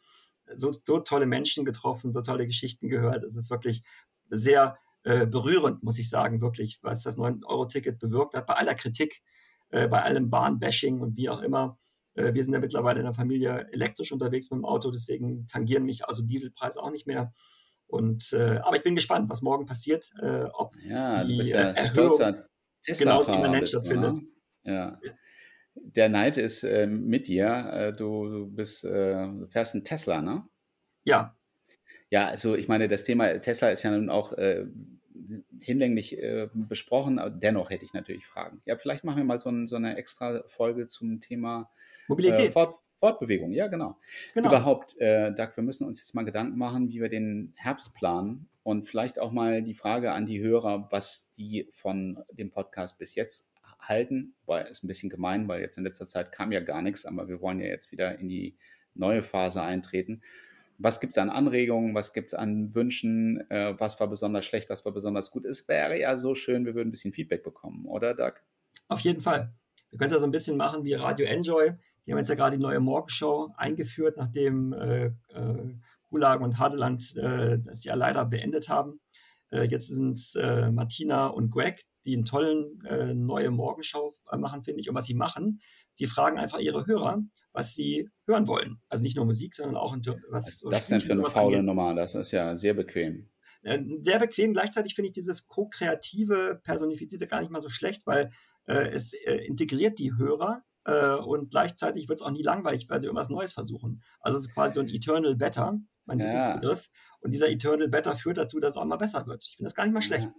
So, 0.56 0.76
so 0.84 1.00
tolle 1.00 1.26
Menschen 1.26 1.66
getroffen, 1.66 2.12
so 2.12 2.22
tolle 2.22 2.46
Geschichten 2.46 2.90
gehört. 2.90 3.24
Es 3.24 3.36
ist 3.36 3.50
wirklich 3.50 3.84
sehr 4.30 4.78
äh, 5.04 5.26
berührend, 5.26 5.84
muss 5.84 6.00
ich 6.00 6.10
sagen, 6.10 6.42
wirklich, 6.42 6.80
was 6.82 7.04
das 7.04 7.18
9-Euro-Ticket 7.18 8.00
bewirkt 8.00 8.34
hat, 8.36 8.48
bei 8.48 8.56
aller 8.56 8.76
Kritik, 8.76 9.22
äh, 9.70 9.88
bei 9.88 10.02
allem 10.02 10.30
Bahnbashing 10.30 11.00
und 11.00 11.16
wie 11.18 11.30
auch 11.30 11.42
immer. 11.42 11.78
Äh, 12.16 12.34
wir 12.34 12.44
sind 12.44 12.54
ja 12.54 12.60
mittlerweile 12.60 13.00
in 13.00 13.06
der 13.06 13.14
Familie 13.14 13.68
elektrisch 13.72 14.12
unterwegs 14.12 14.52
mit 14.52 14.60
dem 14.60 14.66
Auto, 14.66 14.92
deswegen 14.92 15.48
tangieren 15.48 15.86
mich 15.86 16.06
also 16.06 16.24
Dieselpreise 16.24 16.82
auch 16.82 16.92
nicht 16.92 17.08
mehr. 17.08 17.34
Und, 17.88 18.34
äh, 18.34 18.60
aber 18.64 18.76
ich 18.76 18.84
bin 18.84 18.96
gespannt, 18.96 19.30
was 19.30 19.42
morgen 19.42 19.66
passiert, 19.66 20.12
äh, 20.22 20.44
ob 20.54 20.76
ja, 20.82 21.24
die 21.24 21.38
ja 21.38 21.72
Erhöhung 21.72 22.20
genau 22.86 23.24
im 23.24 23.52
Netz 23.52 23.70
stattfindet. 23.70 24.20
Ja. 24.64 25.00
Der 25.76 26.10
Neid 26.10 26.38
ist 26.38 26.64
äh, 26.64 26.88
mit 26.88 27.28
dir. 27.28 27.94
du, 27.98 28.30
du 28.30 28.48
bist, 28.48 28.84
du 28.84 29.48
fährst 29.50 29.76
einen 29.76 29.84
Tesla, 29.84 30.22
ne? 30.22 30.44
Ja, 31.04 31.36
ja, 32.12 32.28
also 32.28 32.56
ich 32.56 32.68
meine, 32.68 32.88
das 32.88 33.04
Thema 33.04 33.40
Tesla 33.40 33.70
ist 33.70 33.84
ja 33.84 33.92
nun 33.92 34.10
auch 34.10 34.34
äh, 34.34 34.66
hinlänglich 35.60 36.18
äh, 36.18 36.50
besprochen, 36.54 37.20
aber 37.20 37.30
dennoch 37.30 37.70
hätte 37.70 37.86
ich 37.86 37.94
natürlich 37.94 38.26
Fragen. 38.26 38.62
Ja, 38.66 38.78
vielleicht 38.78 39.04
machen 39.04 39.18
wir 39.18 39.26
mal 39.26 39.40
so, 39.40 39.50
ein, 39.50 39.68
so 39.68 39.76
eine 39.76 39.96
extra 39.96 40.44
Folge 40.48 40.88
zum 40.88 41.20
Thema 41.20 41.70
Mobilität. 42.08 42.48
Äh, 42.48 42.52
Fort, 42.52 42.76
Fortbewegung. 42.98 43.52
Ja, 43.52 43.68
genau. 43.68 43.98
genau. 44.34 44.50
Überhaupt, 44.50 44.98
äh, 45.00 45.32
Doug, 45.34 45.50
wir 45.56 45.64
müssen 45.64 45.86
uns 45.86 46.00
jetzt 46.00 46.16
mal 46.16 46.26
Gedanken 46.26 46.58
machen, 46.58 46.90
wie 46.90 47.00
wir 47.00 47.10
den 47.10 47.54
Herbst 47.56 47.94
planen 47.94 48.50
und 48.64 48.88
vielleicht 48.88 49.20
auch 49.20 49.32
mal 49.32 49.62
die 49.62 49.76
Frage 49.76 50.12
an 50.12 50.26
die 50.26 50.42
Hörer, 50.42 50.88
was 50.90 51.32
die 51.34 51.68
von 51.72 52.24
dem 52.32 52.50
Podcast 52.50 52.98
bis 52.98 53.14
jetzt 53.14 53.49
halten. 53.80 54.36
Weil 54.46 54.68
ist 54.68 54.84
ein 54.84 54.88
bisschen 54.88 55.10
gemein, 55.10 55.48
weil 55.48 55.62
jetzt 55.62 55.78
in 55.78 55.84
letzter 55.84 56.06
Zeit 56.06 56.32
kam 56.32 56.52
ja 56.52 56.60
gar 56.60 56.82
nichts, 56.82 57.06
aber 57.06 57.28
wir 57.28 57.42
wollen 57.42 57.60
ja 57.60 57.68
jetzt 57.68 57.92
wieder 57.92 58.20
in 58.20 58.30
die 58.30 58.58
neue 58.94 59.22
Phase 59.22 59.62
eintreten 59.62 60.22
was 60.80 61.02
gibt 61.02 61.12
es 61.12 61.18
an 61.18 61.30
Anregungen, 61.30 61.94
was 61.94 62.14
gibt 62.14 62.30
es 62.30 62.34
an 62.34 62.74
Wünschen, 62.74 63.44
äh, 63.52 63.76
was 63.78 64.00
war 64.00 64.08
besonders 64.08 64.46
schlecht, 64.46 64.70
was 64.70 64.86
war 64.86 64.94
besonders 64.94 65.30
gut. 65.30 65.46
Es 65.46 65.68
wäre 65.68 66.00
ja 66.00 66.16
so 66.16 66.36
schön, 66.36 66.66
wir 66.66 66.74
würden 66.74 66.88
ein 66.88 66.92
bisschen 66.92 67.12
Feedback 67.12 67.44
bekommen, 67.44 67.86
oder 67.86 68.16
Doug? 68.16 68.36
Auf 68.88 69.02
jeden 69.02 69.20
Fall. 69.20 69.54
Wir 69.90 70.00
können 70.00 70.08
es 70.08 70.14
ja 70.14 70.20
so 70.20 70.26
ein 70.26 70.32
bisschen 70.32 70.56
machen 70.56 70.86
wie 70.86 70.94
Radio 70.94 71.26
Enjoy. 71.26 71.74
Die 72.06 72.12
haben 72.12 72.18
jetzt 72.18 72.30
ja 72.30 72.36
gerade 72.36 72.58
die 72.58 72.64
neue 72.64 72.80
Morgenshow 72.80 73.54
eingeführt, 73.58 74.16
nachdem 74.18 74.72
äh, 74.72 75.08
äh, 75.08 75.76
Gulag 76.10 76.40
und 76.40 76.58
Hadeland 76.58 77.16
äh, 77.18 77.60
das 77.60 77.84
ja 77.84 77.96
leider 77.96 78.26
beendet 78.26 78.70
haben. 78.70 79.02
Äh, 79.52 79.64
jetzt 79.64 79.88
sind 79.88 80.18
es 80.18 80.36
äh, 80.36 80.72
Martina 80.72 81.28
und 81.28 81.52
Greg, 81.52 81.84
die 82.06 82.14
einen 82.14 82.26
tollen 82.26 82.82
äh, 82.86 83.14
neue 83.14 83.52
Morgenshow 83.52 84.14
äh, 84.32 84.38
machen, 84.38 84.64
finde 84.64 84.82
ich. 84.82 84.90
Und 84.90 84.96
was 84.96 85.06
sie 85.06 85.14
machen, 85.14 85.62
sie 85.94 86.08
fragen 86.08 86.38
einfach 86.38 86.60
ihre 86.60 86.86
Hörer, 86.86 87.22
was 87.52 87.74
sie 87.76 88.10
hören 88.26 88.48
wollen. 88.48 88.82
Also 88.90 89.04
nicht 89.04 89.16
nur 89.16 89.26
Musik, 89.26 89.56
sondern 89.56 89.76
auch 89.76 89.96
was. 90.30 90.64
Was 90.64 90.84
ist 90.84 90.92
denn 90.92 91.02
für 91.02 91.14
eine 91.14 91.26
faule 91.26 91.64
Nummer? 91.64 91.94
Das 91.94 92.16
ist 92.16 92.32
ja 92.32 92.56
sehr 92.56 92.74
bequem. 92.74 93.30
Äh, 93.64 93.80
sehr 94.02 94.20
bequem. 94.20 94.54
Gleichzeitig 94.54 94.96
finde 94.96 95.08
ich 95.08 95.14
dieses 95.14 95.48
ko-kreative 95.48 96.62
Personifizierte 96.64 97.28
gar 97.28 97.42
nicht 97.42 97.52
mal 97.52 97.62
so 97.62 97.70
schlecht, 97.70 98.06
weil 98.06 98.32
äh, 98.66 98.90
es 98.90 99.14
äh, 99.14 99.36
integriert 99.46 100.00
die 100.00 100.16
Hörer 100.16 100.64
äh, 100.86 101.16
und 101.16 101.52
gleichzeitig 101.52 102.10
wird 102.10 102.20
es 102.20 102.26
auch 102.26 102.32
nie 102.32 102.44
langweilig, 102.44 102.90
weil 102.90 103.02
sie 103.02 103.08
irgendwas 103.08 103.30
Neues 103.30 103.54
versuchen. 103.54 104.04
Also 104.22 104.38
es 104.38 104.48
ist 104.48 104.54
quasi 104.54 104.76
so 104.76 104.82
ein 104.82 104.88
Eternal 104.88 105.36
Better, 105.36 105.80
mein 106.06 106.20
ja. 106.20 106.26
Lieblingsbegriff. 106.26 106.90
Und 107.22 107.34
dieser 107.34 107.50
Eternal 107.50 107.90
Better 107.90 108.16
führt 108.16 108.38
dazu, 108.38 108.60
dass 108.60 108.72
es 108.72 108.78
auch 108.78 108.86
mal 108.86 108.98
besser 108.98 109.28
wird. 109.28 109.46
Ich 109.48 109.58
finde 109.58 109.68
das 109.68 109.76
gar 109.76 109.86
nicht 109.86 109.94
mal 109.94 110.02
schlecht. 110.02 110.26
Ja. 110.26 110.34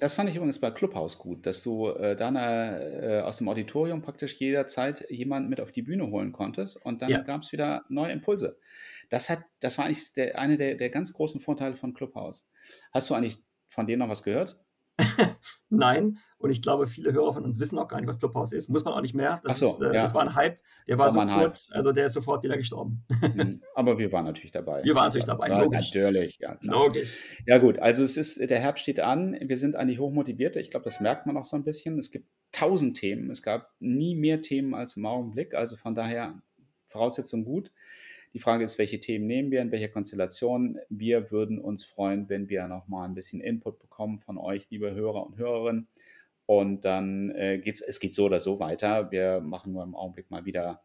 Das 0.00 0.14
fand 0.14 0.30
ich 0.30 0.36
übrigens 0.36 0.60
bei 0.60 0.70
Clubhouse 0.70 1.18
gut, 1.18 1.44
dass 1.44 1.62
du 1.62 1.88
äh, 1.88 2.14
dann 2.14 2.36
äh, 2.36 3.20
aus 3.24 3.38
dem 3.38 3.48
Auditorium 3.48 4.00
praktisch 4.00 4.36
jederzeit 4.36 5.10
jemanden 5.10 5.48
mit 5.48 5.60
auf 5.60 5.72
die 5.72 5.82
Bühne 5.82 6.06
holen 6.08 6.32
konntest 6.32 6.76
und 6.84 7.02
dann 7.02 7.10
ja. 7.10 7.18
gab 7.18 7.42
es 7.42 7.50
wieder 7.50 7.84
neue 7.88 8.12
Impulse. 8.12 8.58
Das, 9.08 9.28
hat, 9.28 9.40
das 9.58 9.76
war 9.76 9.86
eigentlich 9.86 10.12
der, 10.12 10.38
eine 10.38 10.56
der, 10.56 10.76
der 10.76 10.90
ganz 10.90 11.12
großen 11.12 11.40
Vorteile 11.40 11.74
von 11.74 11.94
Clubhouse. 11.94 12.46
Hast 12.92 13.10
du 13.10 13.14
eigentlich 13.14 13.42
von 13.68 13.88
denen 13.88 13.98
noch 13.98 14.08
was 14.08 14.22
gehört? 14.22 14.60
Nein, 15.68 16.18
und 16.38 16.50
ich 16.50 16.62
glaube, 16.62 16.86
viele 16.86 17.12
Hörer 17.12 17.32
von 17.32 17.44
uns 17.44 17.58
wissen 17.58 17.78
auch 17.78 17.88
gar 17.88 17.98
nicht, 17.98 18.08
was 18.08 18.18
Clubhouse 18.18 18.52
ist. 18.52 18.68
Muss 18.68 18.84
man 18.84 18.94
auch 18.94 19.00
nicht 19.00 19.14
mehr. 19.14 19.40
Das, 19.42 19.58
so, 19.58 19.70
ist, 19.70 19.80
äh, 19.80 19.86
ja. 19.86 20.02
das 20.02 20.14
war 20.14 20.22
ein 20.22 20.34
Hype, 20.36 20.58
der 20.86 20.96
war, 20.96 21.12
war 21.14 21.28
so 21.28 21.34
kurz, 21.34 21.68
Hype. 21.68 21.76
also 21.76 21.92
der 21.92 22.06
ist 22.06 22.12
sofort 22.14 22.42
wieder 22.42 22.56
gestorben. 22.56 23.04
Mhm. 23.34 23.62
Aber 23.74 23.98
wir 23.98 24.10
waren 24.10 24.24
natürlich 24.24 24.52
dabei. 24.52 24.82
Wir 24.82 24.94
waren 24.94 25.06
natürlich 25.06 25.26
dabei, 25.26 25.48
ja, 25.48 25.62
logisch. 25.62 25.92
Natürlich, 25.92 26.38
ja. 26.38 26.54
Klar. 26.54 26.84
Logisch. 26.84 27.22
Ja 27.46 27.58
gut, 27.58 27.78
also 27.78 28.02
es 28.02 28.16
ist, 28.16 28.38
der 28.38 28.58
Herbst 28.58 28.82
steht 28.82 29.00
an, 29.00 29.36
wir 29.40 29.58
sind 29.58 29.76
eigentlich 29.76 29.98
hochmotiviert. 29.98 30.56
Ich 30.56 30.70
glaube, 30.70 30.84
das 30.84 31.00
merkt 31.00 31.26
man 31.26 31.36
auch 31.36 31.44
so 31.44 31.56
ein 31.56 31.62
bisschen. 31.62 31.98
Es 31.98 32.10
gibt 32.10 32.26
tausend 32.52 32.96
Themen. 32.96 33.30
Es 33.30 33.42
gab 33.42 33.70
nie 33.80 34.14
mehr 34.14 34.40
Themen 34.40 34.74
als 34.74 34.96
im 34.96 35.04
Augenblick. 35.04 35.54
Also 35.54 35.76
von 35.76 35.94
daher 35.94 36.40
Voraussetzung 36.86 37.44
gut. 37.44 37.70
Die 38.34 38.38
Frage 38.38 38.64
ist, 38.64 38.78
welche 38.78 39.00
Themen 39.00 39.26
nehmen 39.26 39.50
wir, 39.50 39.62
in 39.62 39.72
welcher 39.72 39.88
Konstellation. 39.88 40.78
Wir 40.88 41.30
würden 41.30 41.58
uns 41.58 41.84
freuen, 41.84 42.28
wenn 42.28 42.48
wir 42.48 42.68
nochmal 42.68 43.08
ein 43.08 43.14
bisschen 43.14 43.40
Input 43.40 43.78
bekommen 43.78 44.18
von 44.18 44.38
euch, 44.38 44.68
liebe 44.70 44.94
Hörer 44.94 45.26
und 45.26 45.38
Hörerinnen. 45.38 45.88
Und 46.46 46.84
dann 46.84 47.30
äh, 47.30 47.58
geht's, 47.58 47.80
es 47.80 48.00
geht 48.00 48.14
so 48.14 48.26
oder 48.26 48.40
so 48.40 48.58
weiter. 48.58 49.10
Wir 49.10 49.40
machen 49.40 49.72
nur 49.72 49.82
im 49.82 49.94
Augenblick 49.94 50.30
mal 50.30 50.44
wieder 50.44 50.82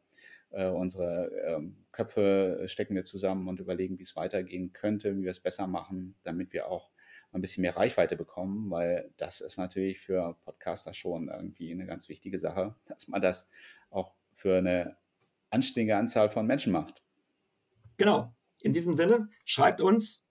äh, 0.53 0.67
unsere 0.67 1.31
ähm, 1.45 1.77
Köpfe 1.91 2.63
stecken 2.67 2.95
wir 2.95 3.03
zusammen 3.03 3.47
und 3.47 3.59
überlegen, 3.59 3.97
wie 3.97 4.03
es 4.03 4.15
weitergehen 4.15 4.71
könnte, 4.71 5.17
wie 5.17 5.23
wir 5.23 5.31
es 5.31 5.39
besser 5.39 5.67
machen, 5.67 6.15
damit 6.23 6.53
wir 6.53 6.67
auch 6.67 6.91
ein 7.31 7.41
bisschen 7.41 7.61
mehr 7.61 7.75
Reichweite 7.75 8.15
bekommen, 8.15 8.69
weil 8.69 9.09
das 9.17 9.41
ist 9.41 9.57
natürlich 9.57 9.99
für 9.99 10.37
Podcaster 10.45 10.93
schon 10.93 11.29
irgendwie 11.29 11.71
eine 11.71 11.87
ganz 11.87 12.07
wichtige 12.07 12.37
Sache, 12.37 12.75
dass 12.85 13.07
man 13.07 13.21
das 13.21 13.49
auch 13.89 14.13
für 14.33 14.57
eine 14.57 14.95
anständige 15.49 15.97
Anzahl 15.97 16.29
von 16.29 16.45
Menschen 16.45 16.71
macht. 16.71 17.01
Genau. 18.03 18.35
In 18.59 18.73
diesem 18.73 18.95
Sinne, 18.95 19.29
schreibt 19.45 19.79
uns 19.79 20.25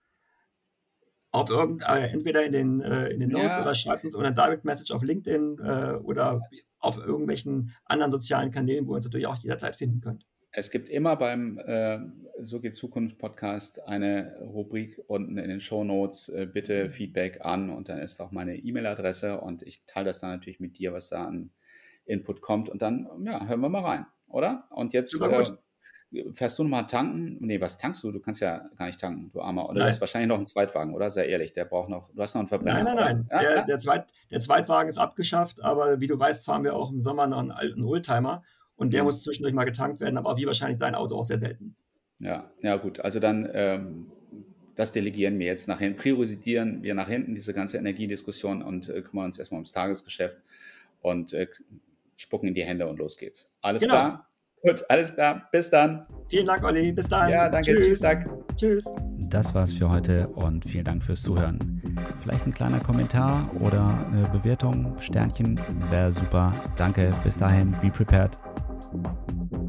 auf 1.30 1.48
irgend, 1.48 1.82
äh, 1.88 2.08
entweder 2.08 2.44
in 2.44 2.52
den, 2.52 2.80
äh, 2.82 3.08
in 3.08 3.18
den 3.18 3.30
Notes 3.30 3.56
ja. 3.56 3.62
oder 3.62 3.74
schreibt 3.74 4.04
uns 4.04 4.14
eine 4.14 4.34
Direct 4.34 4.66
Message 4.66 4.90
auf 4.90 5.02
LinkedIn 5.02 5.58
äh, 5.58 5.94
oder 6.02 6.42
auf 6.80 6.98
irgendwelchen 6.98 7.74
anderen 7.86 8.10
sozialen 8.10 8.50
Kanälen, 8.50 8.86
wo 8.86 8.92
ihr 8.92 8.96
uns 8.96 9.06
natürlich 9.06 9.26
auch 9.26 9.38
jederzeit 9.38 9.74
finden 9.74 10.02
könnt. 10.02 10.26
Es 10.50 10.70
gibt 10.70 10.90
immer 10.90 11.16
beim 11.16 11.56
äh, 11.64 12.00
So 12.42 12.60
geht 12.60 12.74
Zukunft 12.74 13.16
Podcast 13.16 13.82
eine 13.88 14.36
Rubrik 14.42 15.00
unten 15.06 15.38
in 15.38 15.48
den 15.48 15.60
Show 15.60 15.82
Notes, 15.82 16.28
äh, 16.28 16.44
bitte 16.44 16.90
Feedback 16.90 17.42
an 17.42 17.70
und 17.70 17.88
dann 17.88 18.00
ist 18.00 18.20
auch 18.20 18.32
meine 18.32 18.56
E-Mail-Adresse 18.56 19.40
und 19.40 19.62
ich 19.62 19.86
teile 19.86 20.04
das 20.04 20.20
dann 20.20 20.32
natürlich 20.32 20.60
mit 20.60 20.76
dir, 20.76 20.92
was 20.92 21.08
da 21.08 21.24
an 21.24 21.52
Input 22.04 22.42
kommt 22.42 22.68
und 22.68 22.82
dann 22.82 23.08
ja, 23.24 23.46
hören 23.46 23.60
wir 23.60 23.70
mal 23.70 23.80
rein, 23.80 24.06
oder? 24.26 24.68
Und 24.68 24.92
jetzt 24.92 25.18
äh, 25.18 25.46
fährst 26.32 26.58
du 26.58 26.62
nochmal 26.62 26.86
tanken? 26.86 27.38
Nee, 27.40 27.60
was 27.60 27.78
tankst 27.78 28.02
du? 28.02 28.12
Du 28.12 28.20
kannst 28.20 28.40
ja 28.40 28.68
gar 28.76 28.86
nicht 28.86 29.00
tanken, 29.00 29.30
du 29.32 29.40
Armer. 29.40 29.64
Oder 29.64 29.74
nein. 29.74 29.82
du 29.82 29.88
hast 29.88 30.00
wahrscheinlich 30.00 30.28
noch 30.28 30.36
einen 30.36 30.44
Zweitwagen, 30.44 30.94
oder? 30.94 31.10
Sehr 31.10 31.28
ehrlich, 31.28 31.52
der 31.52 31.64
braucht 31.64 31.88
noch, 31.88 32.10
du 32.12 32.22
hast 32.22 32.34
noch 32.34 32.40
einen 32.40 32.48
Verbrenner. 32.48 32.82
Nein, 32.82 32.96
nein, 32.96 33.26
nein. 33.30 33.42
Ja, 33.42 33.54
der, 33.54 33.64
Der, 33.64 33.78
Zweit, 33.78 34.06
der 34.30 34.40
Zweitwagen 34.40 34.88
ist 34.88 34.98
abgeschafft, 34.98 35.62
aber 35.62 36.00
wie 36.00 36.06
du 36.06 36.18
weißt, 36.18 36.44
fahren 36.44 36.64
wir 36.64 36.74
auch 36.74 36.90
im 36.90 37.00
Sommer 37.00 37.26
noch 37.26 37.38
einen 37.38 37.50
alten 37.50 37.82
Oldtimer 37.82 38.42
und 38.76 38.92
der 38.92 39.02
mhm. 39.02 39.06
muss 39.06 39.22
zwischendurch 39.22 39.54
mal 39.54 39.64
getankt 39.64 40.00
werden, 40.00 40.16
aber 40.16 40.36
wie 40.36 40.46
wahrscheinlich 40.46 40.78
dein 40.78 40.94
Auto 40.94 41.16
auch 41.16 41.24
sehr 41.24 41.38
selten. 41.38 41.76
Ja, 42.18 42.50
ja 42.62 42.76
gut. 42.76 43.00
Also 43.00 43.18
dann 43.18 43.48
ähm, 43.52 44.06
das 44.74 44.92
delegieren 44.92 45.38
wir 45.38 45.46
jetzt 45.46 45.68
nach 45.68 45.78
hinten, 45.78 45.98
priorisieren 45.98 46.82
wir 46.82 46.94
nach 46.94 47.08
hinten 47.08 47.34
diese 47.34 47.52
ganze 47.52 47.78
Energiediskussion 47.78 48.62
und 48.62 48.88
äh, 48.88 49.02
kümmern 49.02 49.26
uns 49.26 49.38
erstmal 49.38 49.58
ums 49.58 49.72
Tagesgeschäft 49.72 50.38
und 51.00 51.32
äh, 51.32 51.48
spucken 52.16 52.48
in 52.48 52.54
die 52.54 52.64
Hände 52.64 52.86
und 52.86 52.98
los 52.98 53.16
geht's. 53.16 53.52
Alles 53.60 53.82
genau. 53.82 53.94
klar? 53.94 54.28
Gut, 54.62 54.84
alles 54.88 55.14
klar. 55.14 55.48
Bis 55.50 55.70
dann. 55.70 56.06
Vielen 56.28 56.46
Dank, 56.46 56.64
Olli. 56.64 56.92
Bis 56.92 57.08
dann. 57.08 57.28
Ja, 57.30 57.48
danke. 57.48 57.74
Tschüss. 57.74 57.86
Tschüss. 57.86 58.00
Dank. 58.00 58.24
Tschüss. 58.56 58.94
Das 59.30 59.54
war's 59.54 59.72
für 59.72 59.90
heute 59.90 60.28
und 60.28 60.64
vielen 60.64 60.84
Dank 60.84 61.02
fürs 61.02 61.22
Zuhören. 61.22 61.82
Vielleicht 62.22 62.46
ein 62.46 62.54
kleiner 62.54 62.80
Kommentar 62.80 63.50
oder 63.60 63.98
eine 64.12 64.28
Bewertung, 64.28 64.96
Sternchen, 65.00 65.60
wäre 65.90 66.12
super. 66.12 66.54
Danke. 66.76 67.12
Bis 67.24 67.38
dahin, 67.38 67.74
be 67.82 67.90
prepared. 67.90 68.36
Thank 68.92 69.52
you. 69.52 69.61